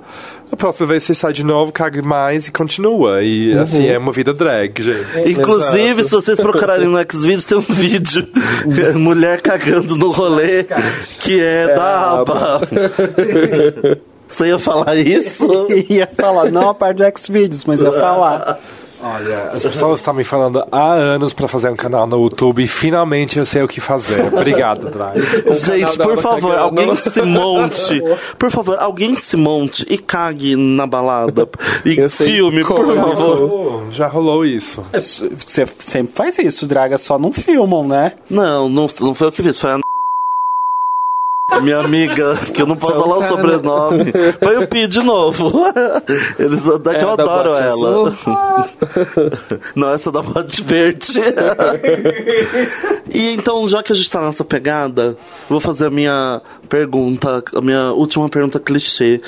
[0.52, 3.22] a próxima vez você sai de novo, caga mais e continua.
[3.24, 5.30] E assim é uma vida drag, gente.
[5.30, 6.04] Inclusive, Exato.
[6.04, 8.28] se vocês procurarem no Xvideos, tem um vídeo.
[8.96, 10.66] Mulher cagando no rolê,
[11.20, 12.62] que é, da a aba.
[14.28, 15.68] Você ia falar isso?
[15.90, 18.60] ia falar, não a parte do Xvideos, mas ia falar.
[19.02, 22.68] Olha, as pessoas estão me falando há anos pra fazer um canal no YouTube e
[22.68, 24.26] finalmente eu sei o que fazer.
[24.34, 25.20] Obrigado, drag.
[25.56, 26.64] Gente, da por favor, cagando.
[26.64, 28.04] alguém se monte.
[28.38, 31.48] Por favor, alguém se monte e cague na balada.
[31.86, 33.84] E filme, por favor.
[33.92, 34.86] Já rolou isso.
[34.94, 38.14] Você sempre faz isso, Draga, só não filmam, né?
[38.30, 39.80] Não, não, não foi eu que fiz, foi a
[41.62, 44.12] minha amiga, que eu não posso Então falar o tá, sobrenome.
[44.42, 45.52] Foi o Pi de novo.
[46.38, 48.14] Eles daqui É, eu da adoro ela.
[49.76, 51.20] Não, essa da Bote Verde.
[53.12, 55.18] e então, já que a gente tá nessa pegada,
[55.50, 59.22] vou fazer a minha pergunta, a minha última pergunta clichê.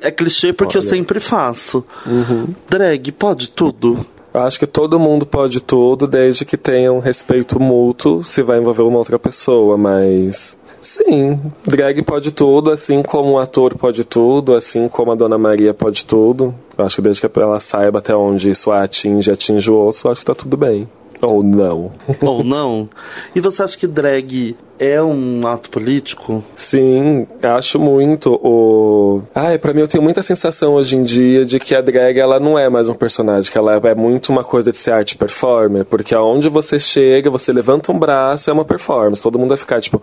[0.00, 0.90] É clichê porque eu Olha.
[0.90, 1.84] sempre faço.
[2.06, 2.48] Uhum.
[2.68, 4.04] Drag, pode tudo?
[4.32, 8.58] Eu acho que todo mundo pode tudo, desde que tenha um respeito mútuo, se vai
[8.58, 10.56] envolver uma outra pessoa, mas.
[10.88, 15.74] Sim, drag pode tudo, assim como um ator pode tudo, assim como a Dona Maria
[15.74, 16.54] pode tudo.
[16.78, 20.08] Eu acho que desde que ela saiba até onde isso a atinge, atinge o outro,
[20.08, 20.88] eu acho que tá tudo bem.
[21.20, 21.92] Ou não.
[22.20, 22.88] Ou não?
[23.34, 26.44] E você acha que drag é um ato político?
[26.54, 28.34] Sim, acho muito.
[28.42, 29.22] O...
[29.34, 32.38] Ai, pra mim eu tenho muita sensação hoje em dia de que a drag ela
[32.38, 35.84] não é mais um personagem, que ela é muito uma coisa de ser arte performer,
[35.84, 39.20] porque aonde você chega, você levanta um braço, é uma performance.
[39.20, 40.00] Todo mundo vai ficar tipo,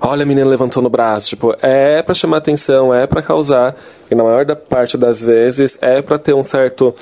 [0.00, 1.28] olha a menina levantando o braço.
[1.28, 3.76] Tipo, é pra chamar atenção, é pra causar.
[4.10, 6.94] E na maior parte das vezes é pra ter um certo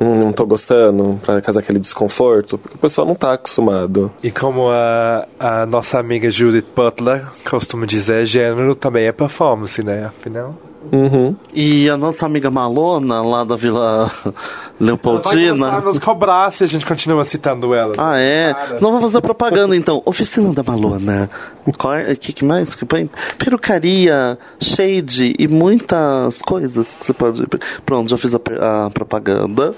[0.00, 4.10] hum, não tô gostando, pra causar aquele desconforto, porque o pessoal não tá acostumado.
[4.22, 10.06] E como a, a nossa amiga Judith Butler costuma dizer, gênero também é performance, né?
[10.06, 10.54] Afinal.
[10.92, 11.36] Uhum.
[11.52, 14.32] E a nossa amiga Malona, lá da Vila Vai
[14.80, 15.80] Leopoldina.
[15.80, 17.94] nos cobrar se a gente continua citando ela.
[17.98, 18.54] Ah, é?
[18.54, 18.78] Cara.
[18.80, 20.02] Não vou fazer propaganda então.
[20.06, 21.28] Oficina da Malona.
[21.66, 21.72] O
[22.18, 22.74] que, que mais?
[22.74, 23.08] Que põe?
[23.36, 27.46] Perucaria, shade e muitas coisas que você pode.
[27.84, 29.74] Pronto, já fiz a, a propaganda.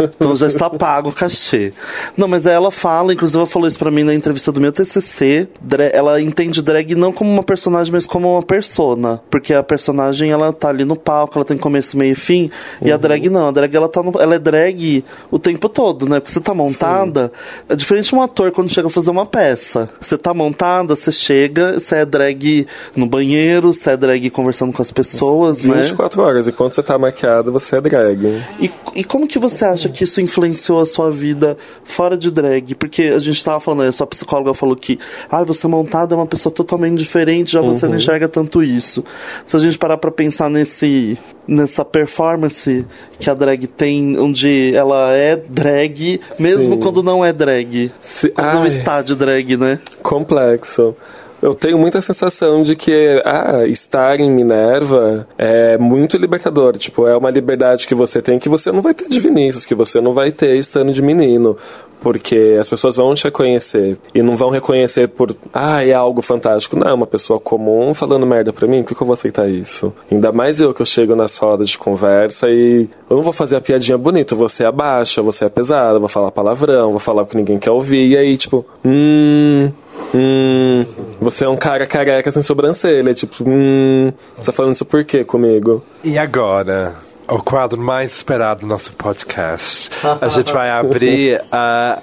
[0.00, 1.72] Então já está pago o cachê.
[2.16, 5.48] Não, mas ela fala, inclusive ela falou isso pra mim na entrevista do meu TCC.
[5.92, 9.20] Ela entende drag não como uma personagem, mas como uma persona.
[9.28, 12.50] Porque a personagem ela tá ali no palco, ela tem começo, meio e fim.
[12.82, 13.48] E a drag não.
[13.48, 16.20] A drag ela, tá no, ela é drag o tempo todo, né?
[16.20, 17.32] Porque você tá montada.
[17.68, 19.88] É diferente de um ator quando chega a fazer uma peça.
[20.00, 24.82] Você tá montada, você chega, você é drag no banheiro, você é drag conversando com
[24.82, 25.82] as pessoas, né?
[25.82, 28.42] 24 horas, enquanto você tá maquiado, você é drag.
[28.60, 32.74] E, e como que você acha que isso influenciou a sua vida fora de drag?
[32.74, 34.98] Porque a gente tava falando, a sua psicóloga falou que
[35.30, 39.04] ah, você montada é uma pessoa totalmente diferente, já você não enxerga tanto isso.
[39.44, 42.86] Se a gente parar pra pensar nesse nessa performance
[43.18, 46.80] que a drag tem, onde ela é drag, mesmo Sim.
[46.80, 47.92] quando não é drag.
[48.00, 49.78] Se- Quando não está de drag, né?
[50.02, 50.96] Complexo.
[51.44, 56.78] Eu tenho muita sensação de que ah, estar em Minerva é muito libertador.
[56.78, 59.74] Tipo, é uma liberdade que você tem que você não vai ter de Vinícius, que
[59.74, 61.54] você não vai ter estando de menino.
[62.00, 63.98] Porque as pessoas vão te reconhecer.
[64.14, 66.76] E não vão reconhecer por, ah, é algo fantástico.
[66.76, 69.92] Não, é uma pessoa comum falando merda pra mim, por que eu vou aceitar isso?
[70.10, 73.56] Ainda mais eu que eu chego nas rodas de conversa e eu não vou fazer
[73.56, 77.26] a piadinha bonita, você é baixa, você é pesada, vou falar palavrão, vou falar o
[77.26, 78.12] que ninguém quer ouvir.
[78.12, 79.70] E aí, tipo, hum.
[80.14, 80.84] Hum,
[81.20, 83.12] você é um cara careca sem sobrancelha.
[83.14, 85.84] Tipo, hum, você tá falando isso por quê comigo?
[86.02, 86.94] E agora,
[87.28, 89.90] o quadro mais esperado do nosso podcast.
[90.20, 91.98] A gente vai abrir a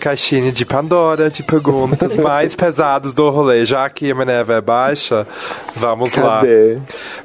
[0.00, 3.64] Caixinha de Pandora de perguntas mais pesadas do rolê.
[3.64, 5.26] Já que a Minerva é baixa,
[5.74, 6.40] vamos lá.
[6.40, 6.78] Cadê?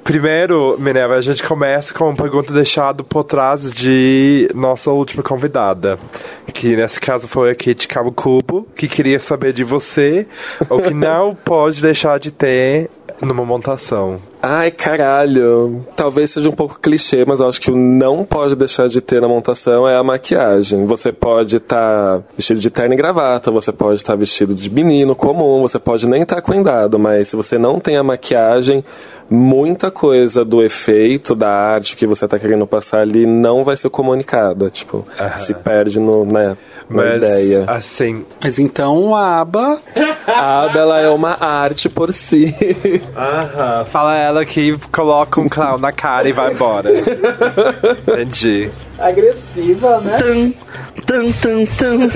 [0.03, 5.99] Primeiro, Minerva, a gente começa com uma pergunta deixada por trás de nossa última convidada.
[6.53, 10.27] Que nesse caso foi a Kit Cabo Cubo, que queria saber de você
[10.69, 12.89] o que não pode deixar de ter
[13.21, 14.19] numa montação.
[14.41, 15.85] Ai, caralho.
[15.95, 19.21] Talvez seja um pouco clichê, mas eu acho que o não pode deixar de ter
[19.21, 20.85] na montação é a maquiagem.
[20.85, 25.61] Você pode estar vestido de terno e gravata, você pode estar vestido de menino comum,
[25.61, 28.83] você pode nem estar coendado, mas se você não tem a maquiagem,
[29.29, 33.89] muita coisa do efeito, da arte que você tá querendo passar ali não vai ser
[33.89, 34.69] comunicada.
[34.69, 35.05] Tipo,
[35.37, 36.55] se perde no, né,
[36.87, 37.63] Mas, ideia.
[37.67, 39.79] assim, Mas então a aba
[40.27, 42.53] A aba ela é uma arte por si.
[43.15, 43.85] Aham.
[43.85, 46.91] Fala ela que coloca um clown na cara e vai embora.
[48.07, 48.69] Entendi.
[48.99, 50.17] agressiva, né?
[51.05, 52.07] Tan, tan, tan.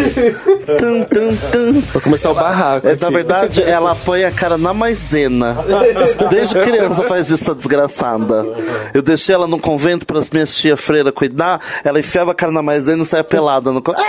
[0.78, 1.74] Tan, tan, tan.
[1.94, 2.88] Vai começar o barraco.
[2.88, 3.04] É, aqui.
[3.04, 5.58] na verdade, ela põe a cara na maisena.
[6.30, 8.46] Desde criança faz isso, a desgraçada.
[8.94, 11.60] Eu deixei ela no convento para as minhas tia freira cuidar.
[11.84, 14.04] Ela enfiava a cara na maisena e saia pelada no convento.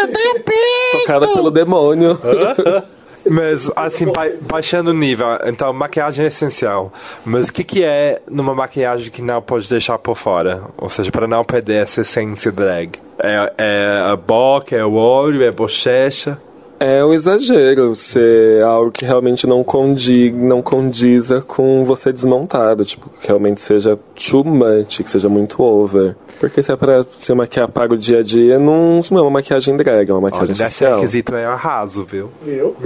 [0.00, 0.98] Eu tenho pinto!
[1.00, 2.18] Tocada pelo demônio.
[3.30, 6.92] Mas, assim, ba baixando o nível, então maquiagem é essencial.
[7.24, 10.62] Mas o que, que é numa maquiagem que não pode deixar por fora?
[10.78, 12.92] Ou seja, para não perder essa essência drag?
[13.18, 16.38] É, é a boca, é o olho, é a bochecha?
[16.80, 22.84] É o exagero, ser algo que realmente não, condi, não condiza com você desmontado.
[22.84, 26.14] Tipo, que realmente seja too much, que seja muito over.
[26.38, 29.30] Porque se é pra se maquiar para o dia a dia, não, não é uma
[29.30, 30.94] maquiagem drag, é uma Olha, maquiagem nesse social.
[30.96, 32.30] requisito eu arraso, viu?
[32.44, 32.76] Viu?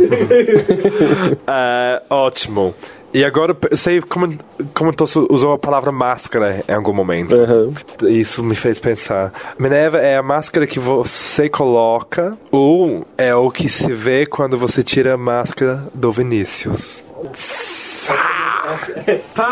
[2.08, 2.74] ótimo.
[3.14, 4.38] E agora, eu sei como,
[4.72, 7.34] como tu usou a palavra máscara em algum momento.
[7.34, 7.72] Aham.
[8.08, 9.32] Isso me fez pensar.
[9.58, 14.82] Minerva é a máscara que você coloca ou é o que se vê quando você
[14.82, 17.04] tira a máscara do Vinícius?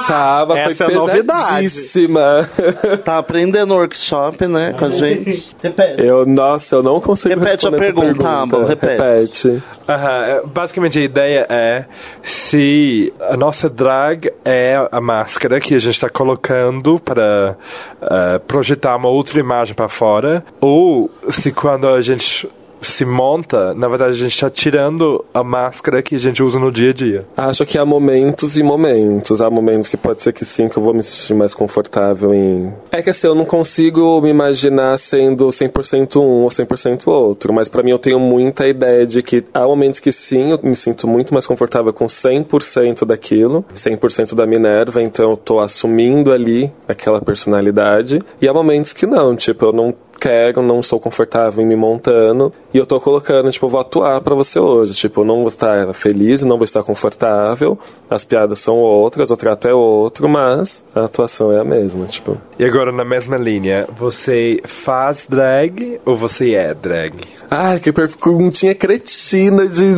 [0.06, 2.50] Saba foi Essa é a pesadíssima.
[3.04, 5.54] Tá aprendendo workshop, né, com a gente.
[5.62, 6.02] Repete.
[6.02, 9.48] Eu, nossa, eu não consigo Repete a responder essa pergunta, repete.
[9.48, 9.62] repete.
[9.88, 11.84] Aham, é, basicamente a ideia é
[12.22, 17.56] se a nossa drag é a máscara que a gente está colocando para
[18.00, 22.48] eh, projetar uma outra imagem para fora, ou se quando a gente
[22.80, 26.72] se monta, na verdade a gente está tirando a máscara que a gente usa no
[26.72, 27.24] dia a dia.
[27.36, 29.40] Acho que há momentos e momentos.
[29.42, 32.72] Há momentos que pode ser que sim, que eu vou me sentir mais confortável em.
[32.90, 37.68] É que assim, eu não consigo me imaginar sendo 100% um ou 100% outro, mas
[37.68, 41.06] para mim eu tenho muita ideia de que há momentos que sim, eu me sinto
[41.06, 47.20] muito mais confortável com 100% daquilo, 100% da Minerva, então eu tô assumindo ali aquela
[47.20, 51.74] personalidade, e há momentos que não, tipo, eu não quero, não estou confortável em me
[51.74, 52.52] montando.
[52.72, 54.92] E eu tô colocando, tipo, vou atuar para você hoje.
[54.92, 57.78] Tipo, não vou estar feliz, não vou estar confortável.
[58.08, 62.36] As piadas são outras, o trato é outro, mas a atuação é a mesma, tipo.
[62.58, 67.14] E agora, na mesma linha, você faz drag ou você é drag?
[67.50, 69.94] Ai, que perguntinha cretina de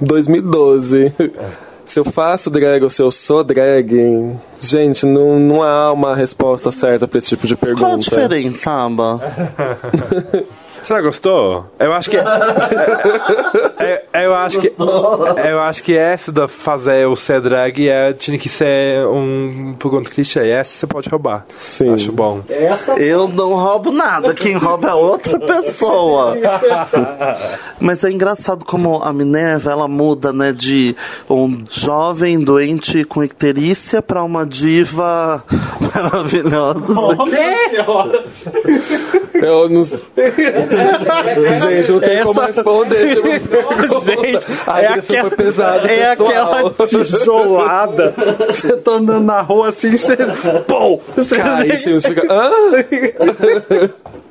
[0.00, 1.12] 2012.
[1.88, 6.70] Se eu faço drag ou se eu sou drag, gente, não, não há uma resposta
[6.70, 7.82] certa pra esse tipo de Mas pergunta.
[7.86, 9.18] qual a diferença, Aba?
[10.88, 11.66] Você gostou?
[11.78, 12.16] Eu acho que.
[13.78, 14.72] é- é- eu acho que.
[15.46, 20.10] Eu acho que essa da fazer o ser drag é, tinha que ser um pergunta
[20.10, 20.48] clichê.
[20.48, 21.44] Essa você pode roubar.
[21.58, 21.92] Sim.
[21.92, 22.40] Acho bom.
[22.96, 26.34] Eu não roubo nada, quem rouba é outra pessoa.
[27.78, 30.96] Mas é engraçado como a Minerva ela muda, né, de
[31.28, 35.44] um jovem doente com icterícia pra uma diva
[35.94, 36.94] maravilhosa.
[39.34, 39.82] Eu não...
[39.82, 40.00] Gente,
[41.92, 43.08] não tem como responder.
[44.04, 46.30] Gente, a é aquela, foi pesada, é pessoal.
[46.30, 48.14] aquela tijolada.
[48.48, 50.16] Você tá andando na rua assim, você.
[50.66, 51.00] Pum!
[51.16, 52.26] Você Cai, você fica...
[52.30, 52.50] Ah!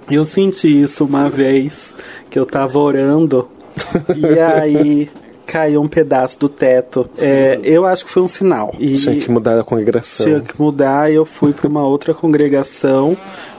[0.10, 1.94] Eu senti isso uma vez
[2.30, 3.48] que eu tava orando
[4.16, 5.10] e aí
[5.46, 7.10] caiu um pedaço do teto.
[7.18, 8.74] É, eu acho que foi um sinal.
[8.78, 10.26] E Tinha que mudar a congregação.
[10.26, 13.18] tinha que mudar e eu fui pra uma outra congregação.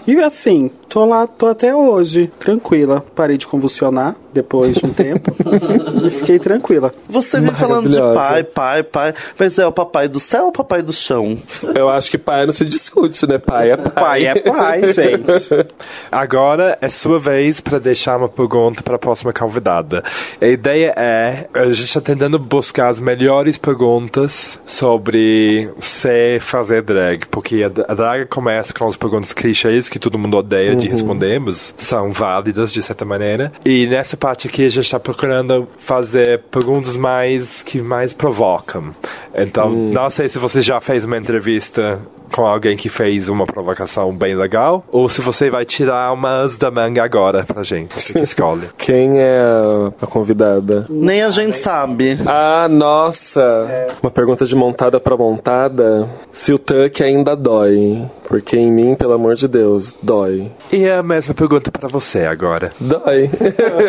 [0.09, 3.05] E assim, tô lá, tô até hoje, tranquila.
[3.15, 5.35] Parei de convulsionar depois de um tempo
[6.07, 6.95] e fiquei tranquila.
[7.09, 10.53] Você vem falando de pai, pai, pai, mas é o papai do céu ou o
[10.53, 11.37] papai do chão?
[11.75, 13.37] Eu acho que pai não se discute, né?
[13.37, 13.93] Pai é pai.
[13.93, 15.67] Pai é pai, gente.
[16.11, 20.03] Agora é sua vez para deixar uma pergunta para a próxima convidada.
[20.41, 27.27] A ideia é a gente está tentando buscar as melhores perguntas sobre se fazer drag,
[27.27, 31.39] porque a, a drag começa com as perguntas clichês que todo mundo odeia de responder,
[31.41, 33.53] mas são válidas de certa maneira.
[33.65, 38.91] E nessa parte aqui a gente está procurando fazer perguntas mais que mais provocam.
[39.35, 41.99] Então, não sei se você já fez uma entrevista
[42.35, 46.71] com alguém que fez uma provocação bem legal, ou se você vai tirar umas da
[46.71, 47.95] manga agora pra gente.
[47.99, 48.69] Você que escolhe.
[48.77, 50.85] Quem é a- a convidada?
[50.91, 52.19] Nem a gente sabe.
[52.27, 53.87] Ah, nossa!
[54.03, 56.09] Uma pergunta de montada pra montada.
[56.31, 58.03] Se o tuck ainda dói.
[58.29, 60.51] Porque em mim, pelo amor de Deus, dói.
[60.73, 62.73] E a mesma pergunta pra você agora.
[62.81, 63.31] Dói.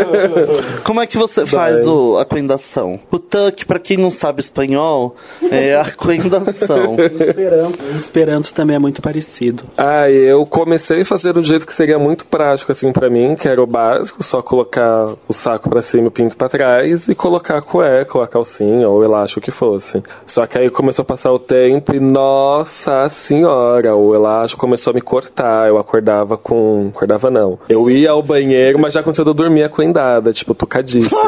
[0.83, 2.99] Como é que você faz o, a coendação?
[3.11, 5.15] O tuck, pra quem não sabe espanhol,
[5.51, 6.95] é a coendação.
[7.19, 7.79] Esperanto.
[7.97, 9.63] Esperanto também é muito parecido.
[9.77, 13.47] ah, eu comecei a fazer um jeito que seria muito prático, assim, pra mim, que
[13.47, 17.15] era o básico, só colocar o saco pra cima e o pinto pra trás e
[17.15, 20.01] colocar a cueca ou a calcinha ou o elástico que fosse.
[20.25, 24.93] Só que aí começou a passar o tempo e, nossa senhora, o elástico começou a
[24.93, 25.67] me cortar.
[25.67, 26.91] Eu acordava com.
[26.95, 27.57] Acordava não.
[27.67, 31.19] Eu ia ao banheiro, mas já aconteceu de eu dormir acoendada, tipo, tocadíssima.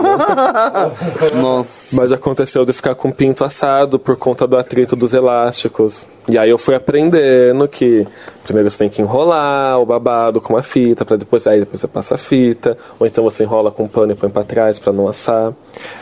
[1.42, 1.96] Nossa.
[1.96, 6.06] Mas já aconteceu de ficar com o pinto assado por conta do atrito dos elásticos.
[6.32, 8.08] E aí eu fui aprendendo que
[8.44, 11.88] primeiro você tem que enrolar o babado com a fita, para depois aí depois você
[11.88, 14.92] passa a fita, ou então você enrola com um pano e põe pra trás pra
[14.92, 15.54] não assar.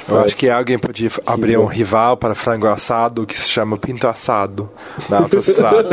[0.08, 3.78] Eu acho que alguém podia f- abrir um rival para frango assado que se chama
[3.78, 4.70] Pinto Assado
[5.10, 5.90] na autostrada.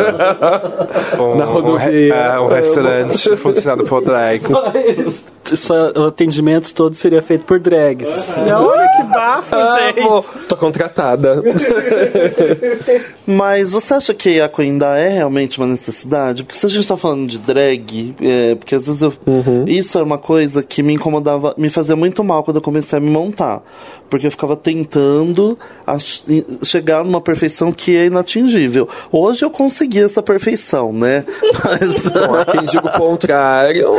[1.18, 1.86] um, Na rodovia.
[1.86, 4.42] Um, re- é, um restaurante funcionado por drag.
[5.50, 8.26] Isso, o atendimento todo seria feito por drags.
[8.36, 10.00] Olha que bafo, gente.
[10.00, 10.24] Amo.
[10.48, 11.40] Tô contratada.
[13.26, 16.42] Mas você acha que a coenda é realmente uma necessidade?
[16.42, 19.12] Porque se a gente tá falando de drag, é, porque às vezes eu.
[19.66, 23.00] Isso é uma coisa que me incomodava, me fazia muito mal quando eu comecei a
[23.00, 23.62] me montar.
[24.08, 25.58] Porque eu ficava tentando
[26.62, 28.88] chegar numa perfeição que é inatingível.
[29.10, 31.24] Hoje eu consegui essa perfeição, né?
[31.64, 32.08] Mas.
[32.08, 33.92] Bom, quem diga o contrário.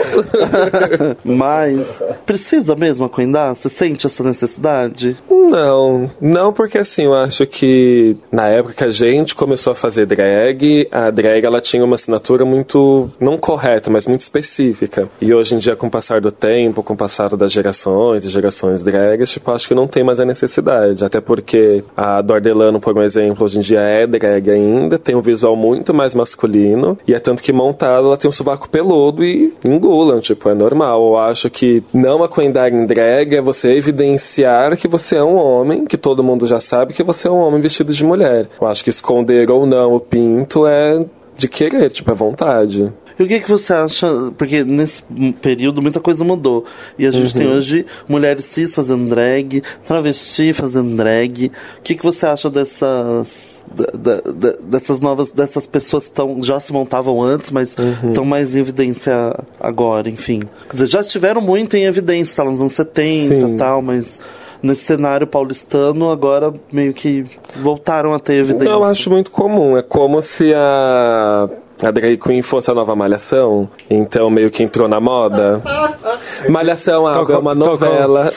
[1.24, 3.56] Mas precisa mesmo acoendar?
[3.56, 5.18] Você sente essa necessidade?
[5.30, 10.06] Não, não porque assim, eu acho que na época que a gente começou a fazer
[10.06, 15.10] drag, a drag ela tinha uma assinatura muito, não correta, mas muito específica.
[15.22, 18.30] E hoje em dia, com o passar do tempo, com o passar das gerações e
[18.30, 21.04] gerações drags, tipo, acho que não tem mais a necessidade.
[21.04, 25.16] Até porque a do Ardelano, por um exemplo, hoje em dia é drag ainda, tem
[25.16, 29.24] um visual muito mais masculino, e é tanto que montada ela tem um sovaco peludo
[29.24, 31.18] e engulam, tipo, é normal.
[31.18, 35.86] A acho que não acuendar em drag é você evidenciar que você é um homem,
[35.86, 38.48] que todo mundo já sabe que você é um homem vestido de mulher.
[38.60, 41.06] Eu acho que esconder ou não o pinto é
[41.38, 42.92] de querer, tipo, é vontade.
[43.20, 44.08] E o que, que você acha?
[44.38, 45.02] Porque nesse
[45.42, 46.66] período muita coisa mudou.
[47.00, 51.52] E a gente tem hoje mulheres cis fazendo drag, travesti fazendo drag.
[51.80, 53.64] O que, que você acha dessas.
[53.74, 55.32] da- da- dessas novas.
[55.32, 57.76] dessas pessoas que tão, já se montavam antes, mas
[58.08, 59.14] estão mais em evidência
[59.60, 60.42] agora, enfim.
[60.70, 63.54] Quer dizer, já estiveram muito em evidência, tá, nos anos 70 Sim.
[63.54, 64.20] e tal, mas.
[64.60, 67.24] Nesse cenário paulistano, agora meio que
[67.58, 68.66] voltaram a ter evidência.
[68.74, 69.78] Eu acho muito comum.
[69.78, 71.48] É como se a,
[71.84, 73.70] a drag queen fosse a nova Malhação.
[73.90, 75.62] Então meio que entrou na moda.
[76.50, 78.32] Malhação, ah, Tô é uma novela.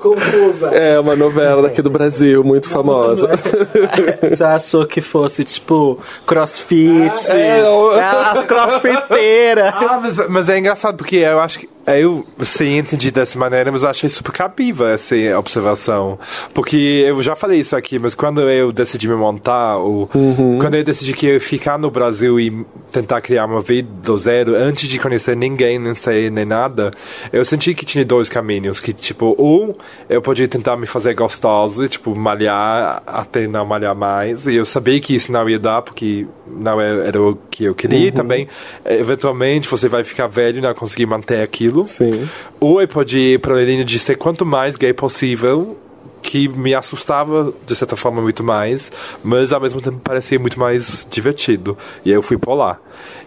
[0.00, 0.70] Confusa.
[0.72, 3.28] É uma novela daqui do Brasil, muito famosa.
[4.36, 7.32] Já achou que fosse, tipo, crossfit.
[7.32, 9.74] É, eu- As crossfiteiras.
[9.74, 13.82] Ah, mas, mas é engraçado porque eu acho que eu sim entendi dessa maneira, mas
[13.82, 16.18] eu achei super cabível essa observação.
[16.54, 20.08] Porque eu já falei isso aqui, mas quando eu decidi me montar, ou
[20.60, 24.16] quando eu decidi que eu ia ficar no Brasil e tentar criar uma vida do
[24.16, 26.92] zero, antes de conhecer ninguém, nem sei, nem nada,
[27.32, 28.78] eu senti que tinha dois caminhos.
[28.78, 29.74] Que, tipo, um,
[30.08, 34.46] eu podia tentar me fazer gostosa, tipo, malhar até não malhar mais.
[34.46, 37.74] E eu sabia que isso não ia dar, porque não era, era o que eu
[37.74, 38.08] queria.
[38.08, 38.46] E também,
[38.84, 41.71] eventualmente, você vai ficar velho e não conseguir manter aquilo.
[41.84, 42.28] Sim.
[42.60, 45.76] Eu podia ir para a linha de ser quanto mais gay possível,
[46.22, 48.92] que me assustava de certa forma muito mais,
[49.24, 51.76] mas ao mesmo tempo parecia muito mais divertido.
[52.04, 52.78] E aí eu fui por lá.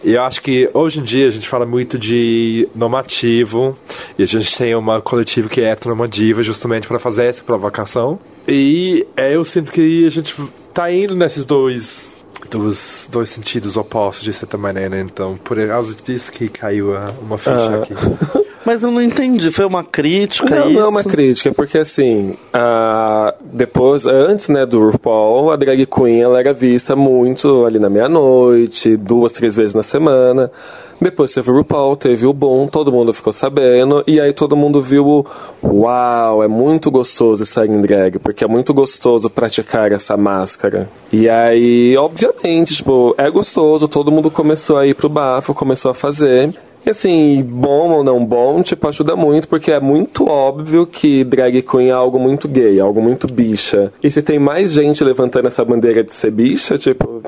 [0.02, 3.76] E eu acho que hoje em dia a gente fala muito de normativo,
[4.18, 8.18] e a gente tem uma coletiva que é heteronormativa justamente para fazer essa provocação.
[8.48, 10.34] E é, eu sinto que a gente
[10.72, 12.06] tá indo nesses dois
[12.50, 17.36] dos dois sentidos opostos de certa maneira, então por causa disso que caiu a- uma
[17.36, 17.82] ficha Ah.
[17.82, 17.92] aqui.
[18.66, 20.80] Mas eu não entendi, foi uma crítica Não, isso?
[20.80, 26.20] não é uma crítica, porque assim, a, depois, antes né, do RuPaul, a drag queen
[26.20, 30.50] ela era vista muito ali na meia-noite, duas, três vezes na semana.
[31.00, 34.82] Depois teve o RuPaul, teve o boom, todo mundo ficou sabendo, e aí todo mundo
[34.82, 35.26] viu o
[35.62, 40.88] uau, é muito gostoso estar em drag, porque é muito gostoso praticar essa máscara.
[41.12, 45.94] E aí, obviamente, tipo, é gostoso, todo mundo começou a ir pro bafo, começou a
[45.94, 46.52] fazer.
[46.86, 51.60] E assim, bom ou não bom, tipo, ajuda muito, porque é muito óbvio que drag
[51.62, 53.92] queen é algo muito gay, algo muito bicha.
[54.00, 57.22] E se tem mais gente levantando essa bandeira de ser bicha, tipo,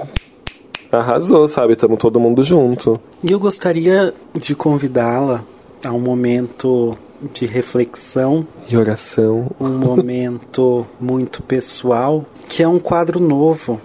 [0.93, 1.75] arrasou, sabe?
[1.75, 3.01] Tamo todo mundo junto.
[3.21, 5.43] E eu gostaria de convidá-la
[5.85, 6.97] a um momento
[7.35, 9.51] de reflexão, E oração.
[9.61, 13.81] um momento muito pessoal, que é um quadro novo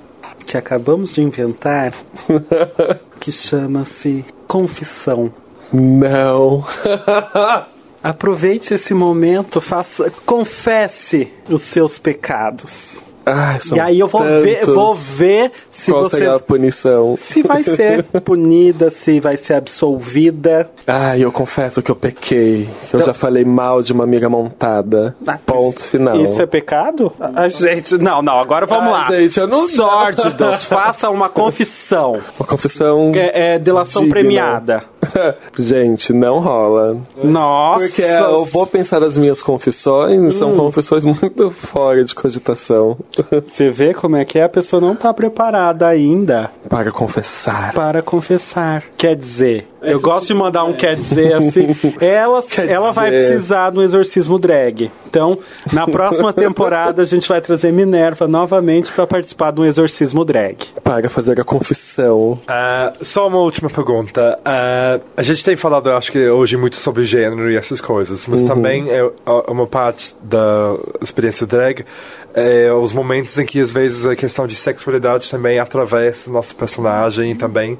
[0.46, 1.96] que acabamos de inventar,
[3.20, 5.34] que chama-se Confissão.
[5.74, 6.64] Não.
[8.04, 13.04] Aproveite esse momento, faça, confesse os seus pecados.
[13.26, 17.16] Ai, e aí eu vou ver, vou ver se Qual você será a punição?
[17.18, 20.70] se vai ser punida, se vai ser absolvida.
[20.86, 22.68] Ai, eu confesso que eu pequei.
[22.92, 25.16] Eu já falei mal de uma amiga montada.
[25.28, 26.18] Ah, Ponto final.
[26.22, 27.14] Isso é pecado?
[27.20, 29.04] A gente, não, não, agora vamos Ah, lá.
[29.06, 32.22] gente, eu não- Sórdidos, faça uma confissão.
[32.40, 33.12] Uma confissão.
[33.16, 34.16] É, é delação digna.
[34.20, 34.84] premiada.
[35.60, 36.98] Gente, não rola.
[37.22, 37.80] Nossa.
[37.86, 42.98] Porque eu vou pensar as minhas confissões, são confissões muito fora de cogitação.
[43.46, 44.44] Você vê como é que é?
[44.44, 47.74] A pessoa não tá preparada ainda Para confessar.
[47.74, 48.84] para confessar.
[48.98, 51.76] Quer dizer, eu gosto de mandar um quer dizer assim.
[52.00, 53.28] Ela, Quer ela vai dizer.
[53.28, 54.92] precisar de um exorcismo drag.
[55.06, 55.38] Então,
[55.72, 60.58] na próxima temporada, a gente vai trazer Minerva novamente para participar de um exorcismo drag.
[60.84, 62.40] Para fazer a confissão.
[62.48, 64.40] Ah, só uma última pergunta.
[64.46, 68.26] Ah, a gente tem falado, eu acho que hoje, muito sobre gênero e essas coisas,
[68.28, 71.84] mas também é é uma parte da experiência drag
[72.34, 76.56] é os momentos em que, às vezes, a questão de sexualidade também atravessa o nosso
[76.56, 77.78] personagem e também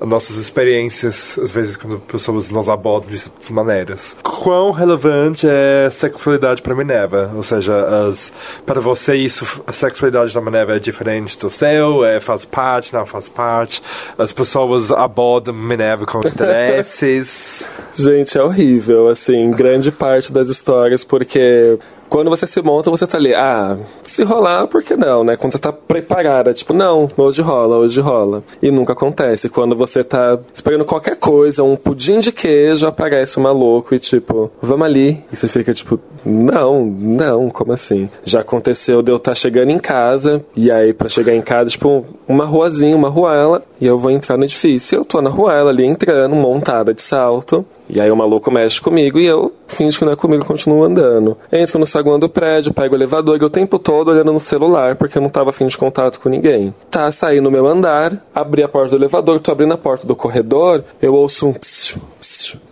[0.00, 4.16] as nossas experiências, às vezes, quando pessoas nos abordam de certas maneiras.
[4.22, 7.30] Quão relevante é a sexualidade para Minerva?
[7.34, 7.74] Ou seja,
[8.08, 8.30] as,
[8.66, 12.04] para você, isso, a sexualidade da Minerva é diferente do seu?
[12.04, 13.82] É, faz parte, não faz parte?
[14.18, 17.64] As pessoas abordam Minerva com interesses?
[17.96, 21.78] Gente, é horrível, assim, grande parte das histórias, porque
[22.14, 25.36] quando você se monta, você tá ali, ah, se rolar, por que não, né?
[25.36, 28.40] Quando você tá preparada, tipo, não, hoje rola, hoje rola.
[28.62, 29.48] E nunca acontece.
[29.48, 34.48] Quando você tá esperando qualquer coisa, um pudim de queijo, aparece um maluco e tipo,
[34.62, 35.24] vamos ali.
[35.32, 38.08] E você fica tipo, não, não, como assim?
[38.22, 42.06] Já aconteceu de eu estar chegando em casa, e aí pra chegar em casa, tipo,
[42.28, 44.98] uma ruazinha, uma ruela, e eu vou entrar no edifício.
[44.98, 47.66] Eu tô na ruela ali entrando, montada de salto.
[47.88, 51.36] E aí o maluco mexe comigo e eu finge que não é comigo continuo andando.
[51.52, 54.96] Entro no saguão do prédio, pego o elevador e o tempo todo olhando no celular
[54.96, 56.74] porque eu não tava afim de contato com ninguém.
[56.90, 60.16] Tá, saí no meu andar, abri a porta do elevador, tô abrindo a porta do
[60.16, 62.00] corredor, eu ouço um psiu,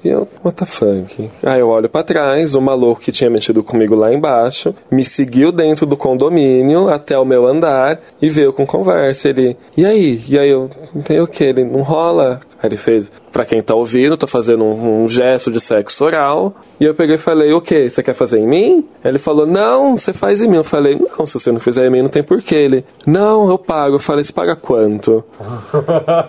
[0.05, 1.31] E eu, what the fuck?
[1.43, 5.53] Aí eu olho pra trás, o maluco que tinha mexido comigo lá embaixo, me seguiu
[5.53, 9.29] dentro do condomínio até o meu andar e veio com conversa.
[9.29, 10.23] Ele, e aí?
[10.29, 10.71] E aí eu,
[11.05, 11.45] tem o que?
[11.45, 12.41] Ele, não rola?
[12.63, 16.55] Aí ele fez, pra quem tá ouvindo, tô fazendo um, um, gesto de sexo oral.
[16.79, 17.91] E eu peguei e falei, o que?
[17.91, 18.89] Você quer fazer em mim?
[19.05, 20.59] Ele falou, não, você faz em mim.
[20.59, 22.55] Eu falei, não, se você não fizer em mim, não tem porquê.
[22.55, 23.97] Ele, não, eu pago.
[23.97, 25.25] Eu falei, você paga quanto?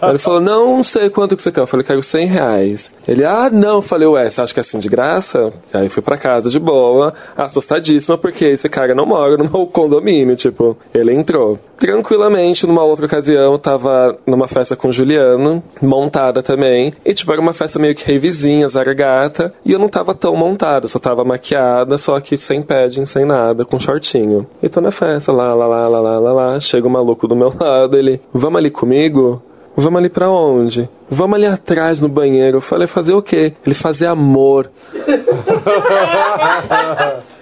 [0.09, 1.61] ele falou, não, não sei quanto que você quer.
[1.61, 2.91] Eu falei, quero 100 reais.
[3.21, 3.81] Ah, não.
[3.81, 5.51] Falei, ué, você acha que é assim de graça?
[5.73, 10.35] Aí fui pra casa de boa, assustadíssima, porque esse cara não mora no meu condomínio.
[10.35, 11.59] Tipo, ele entrou.
[11.77, 16.93] Tranquilamente, numa outra ocasião, tava numa festa com o Juliano, montada também.
[17.03, 19.53] E, tipo, era uma festa meio que revizinha, zargata.
[19.65, 23.65] E eu não tava tão montada, só tava maquiada, só que sem padding, sem nada,
[23.65, 24.47] com shortinho.
[24.61, 26.59] E tô na festa, lá, lá, lá, lá, lá, lá, lá.
[26.59, 29.41] Chega o maluco do meu lado, ele, vamos ali comigo?
[29.75, 30.87] Vamos ali pra onde?
[31.09, 32.57] Vamos ali atrás no banheiro.
[32.57, 33.53] Eu falei, fazer o quê?
[33.65, 34.69] Ele fazer amor.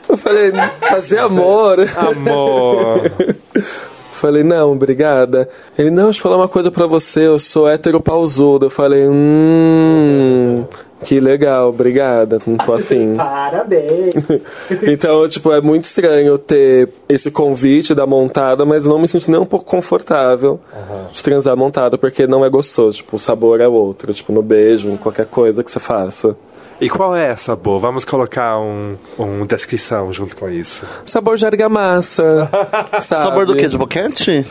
[0.08, 0.52] eu falei,
[0.82, 1.80] fazer amor.
[1.98, 3.02] Amor.
[4.22, 5.50] Falei, não, obrigada.
[5.76, 8.68] Ele, não, deixa eu falar uma coisa pra você, eu sou hétero pausudo.
[8.68, 10.64] Eu falei, hum.
[11.04, 13.16] Que legal, obrigada, não tô afim.
[13.18, 14.14] Parabéns!
[14.84, 19.40] então, tipo, é muito estranho ter esse convite da montada, mas não me sinto nem
[19.40, 21.12] um pouco confortável uhum.
[21.12, 22.98] de transar montada, porque não é gostoso.
[22.98, 26.36] Tipo, o sabor é outro, tipo, no beijo, em qualquer coisa que você faça.
[26.80, 27.80] E qual é essa sabor?
[27.80, 30.84] Vamos colocar um, um descrição junto com isso.
[31.06, 32.50] Sabor de argamassa.
[33.00, 33.24] sabe?
[33.24, 33.68] Sabor do quê?
[33.68, 34.46] De boquete?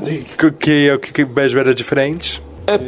[0.00, 2.40] De que, que, que beijo era diferente.
[2.66, 2.78] É,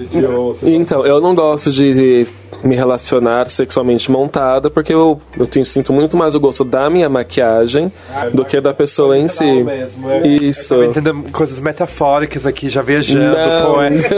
[0.63, 2.27] então, eu não gosto de
[2.63, 7.09] me relacionar sexualmente montada, porque eu, eu tenho, sinto muito mais o gosto da minha
[7.09, 9.63] maquiagem ah, do que da pessoa em si.
[9.63, 10.27] Mesmo, é.
[10.27, 10.75] Isso.
[10.75, 13.37] Eu entendendo coisas metafóricas aqui, já viajando,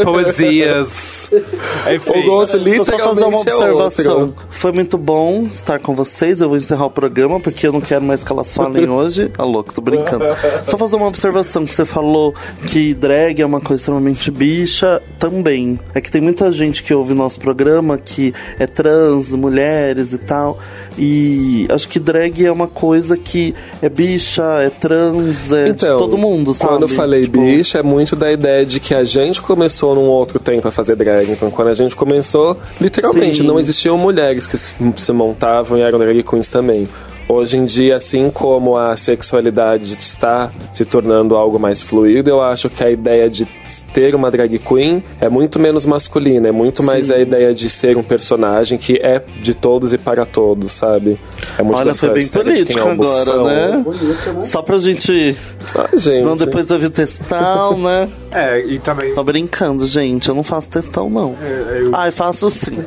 [0.05, 1.29] poe poesias.
[1.95, 2.21] Enfim.
[2.21, 4.35] O gosto literalmente só fazer uma é observação.
[4.37, 6.41] É Foi muito bom estar com vocês.
[6.41, 9.31] Eu vou encerrar o programa porque eu não quero mais que elas falem hoje.
[9.37, 10.25] Ah, louco, tô brincando.
[10.65, 12.35] Só fazer uma observação que você falou
[12.67, 15.79] que drag é uma coisa extremamente bicha também.
[15.95, 18.18] É que tem muita gente que ouve nosso programa que
[18.59, 20.59] é trans, mulheres e tal.
[20.99, 25.99] E acho que drag é uma coisa que é bicha, é trans, é então, de
[25.99, 26.73] todo mundo, sabe?
[26.73, 27.41] Quando eu falei tipo...
[27.41, 30.97] bicha, é muito da ideia de que a gente começou num outro tempo a fazer
[30.97, 31.31] drag.
[31.31, 33.47] Então, quando a gente começou, literalmente, Sim.
[33.47, 36.89] não existiam mulheres que se montavam e eram drag queens também.
[37.29, 42.71] Hoje em dia, assim como a sexualidade está se tornando algo mais fluido, eu acho
[42.71, 43.45] que a ideia de
[43.93, 47.13] ter uma drag queen é muito menos masculina, é muito mais Sim.
[47.13, 51.21] a ideia de ser um personagem que é de todos e para todos, sabe?
[51.59, 53.83] É muito Olha, foi bem é político é agora, né?
[53.85, 54.43] Bonito, né?
[54.43, 55.37] Só pra gente.
[55.75, 56.19] Ah, gente.
[56.19, 58.09] Senão depois eu vi o textão, né?
[58.33, 59.13] É, e também.
[59.13, 60.31] Tô brincando, gente.
[60.31, 61.37] Eu não faço textão, não.
[61.43, 61.95] É, eu...
[61.95, 62.79] Ai, faço sim.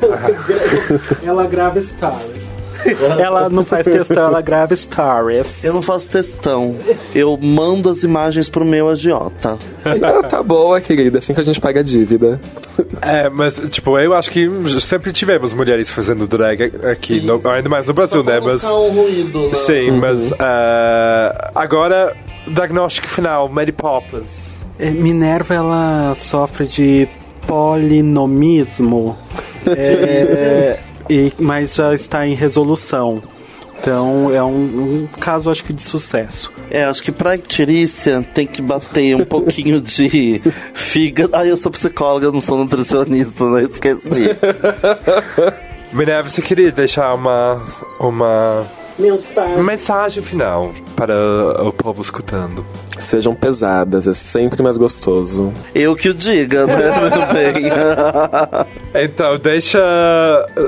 [1.24, 2.61] Ela grava stories.
[3.18, 5.64] ela não faz textão, ela grava stories.
[5.64, 6.76] Eu não faço textão.
[7.14, 9.58] Eu mando as imagens pro meu agiota.
[9.84, 11.18] Ah, tá boa, querida.
[11.18, 12.40] Assim que a gente paga a dívida.
[13.00, 14.48] É, mas, tipo, eu acho que
[14.80, 18.40] sempre tivemos mulheres fazendo drag aqui, no, ainda mais no Brasil, né?
[18.40, 19.54] Mas, um ruído, né?
[19.54, 19.98] Sim, uhum.
[19.98, 22.16] mas uh, agora,
[22.46, 24.52] diagnóstico final, Mary Poppins.
[24.78, 27.08] É, Minerva, ela sofre de
[27.46, 29.16] polinomismo.
[29.66, 30.78] é,
[31.08, 33.22] e, mas já está em resolução.
[33.80, 34.48] Então é um,
[35.02, 36.52] um, caso, acho que, de sucesso.
[36.70, 40.40] É, acho que pra Tirícia tem que bater um pouquinho de
[40.72, 41.34] fígado.
[41.34, 43.64] Ah, eu sou psicóloga, eu não sou nutricionista, né?
[43.64, 44.28] Esqueci.
[45.92, 47.60] Minerva, você queria deixar uma.
[47.98, 48.66] uma
[48.98, 49.62] Mensagem.
[49.62, 51.14] Mensagem final para
[51.62, 52.64] o povo escutando.
[52.98, 55.52] Sejam pesadas, é sempre mais gostoso.
[55.74, 56.90] Eu que o diga, né?
[57.00, 57.70] Muito bem.
[59.04, 59.80] então, deixa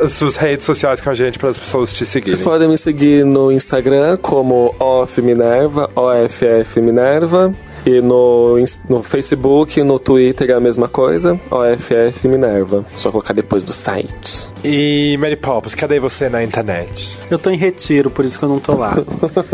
[0.02, 2.34] as suas redes sociais com a gente para as pessoas te seguirem.
[2.34, 7.54] Vocês podem me seguir no Instagram como OFF Minerva, OFF Minerva.
[7.86, 8.56] E no,
[8.88, 12.84] no Facebook, no Twitter é a mesma coisa, OFF Minerva.
[12.96, 14.48] Só colocar depois do site.
[14.64, 17.18] E Mary Poppins, cadê você na internet?
[17.30, 18.96] Eu tô em retiro, por isso que eu não tô lá.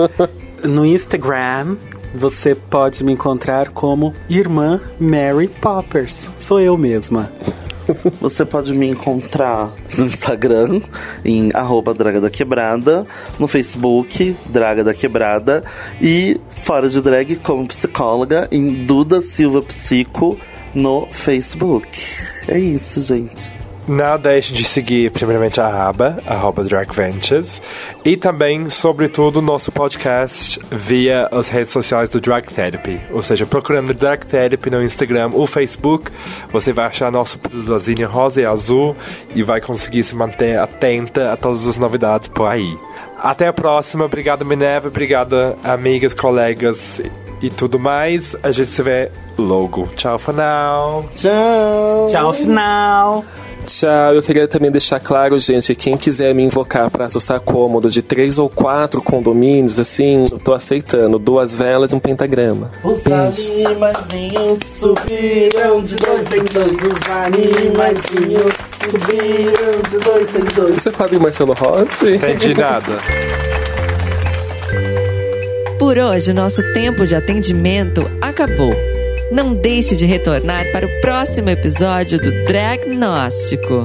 [0.63, 1.77] no Instagram,
[2.15, 6.31] você pode me encontrar como Irmã Mary Poppers.
[6.37, 7.31] Sou eu mesma.
[8.21, 10.81] Você pode me encontrar no Instagram,
[11.25, 13.05] em arroba Draga da Quebrada,
[13.39, 15.63] no Facebook, Draga da Quebrada,
[16.01, 20.39] e fora de drag como psicóloga, em Duda Silva Psico,
[20.75, 21.89] no Facebook.
[22.49, 23.60] É isso, gente.
[23.91, 27.61] Não deixe de seguir primeiramente a aba, arroba Drag Ventures,
[28.05, 33.01] e também, sobretudo, nosso podcast via as redes sociais do Drag Therapy.
[33.11, 36.09] Ou seja, procurando Drag Therapy no Instagram ou Facebook,
[36.53, 38.95] você vai achar nosso pílulazinha rosa e azul
[39.35, 42.79] e vai conseguir se manter atenta a todas as novidades por aí.
[43.21, 44.05] Até a próxima.
[44.05, 44.87] Obrigado, Minerva.
[44.87, 47.01] Obrigada, amigas, colegas
[47.43, 48.37] e tudo mais.
[48.41, 49.89] A gente se vê logo.
[49.97, 51.09] Tchau, for now.
[51.13, 52.07] Tchau.
[52.09, 53.25] Tchau, final.
[53.71, 58.03] Tchau, eu queria também deixar claro, gente, quem quiser me invocar pra assustar cômodo de
[58.03, 61.19] três ou quatro condomínios, assim, eu tô aceitando.
[61.19, 62.71] Duas velas e um pentagrama.
[62.83, 63.53] Os Beijo.
[63.53, 66.73] animaizinhos subiram de dois em dois.
[66.73, 68.53] Os animaizinhos
[68.83, 70.83] subiram de dois em dois.
[70.83, 72.15] Você sabe Marcelo Rossi?
[72.17, 72.99] Entendi nada.
[75.79, 78.75] Por hoje, nosso tempo de atendimento acabou.
[79.31, 83.85] Não deixe de retornar para o próximo episódio do Dragnóstico.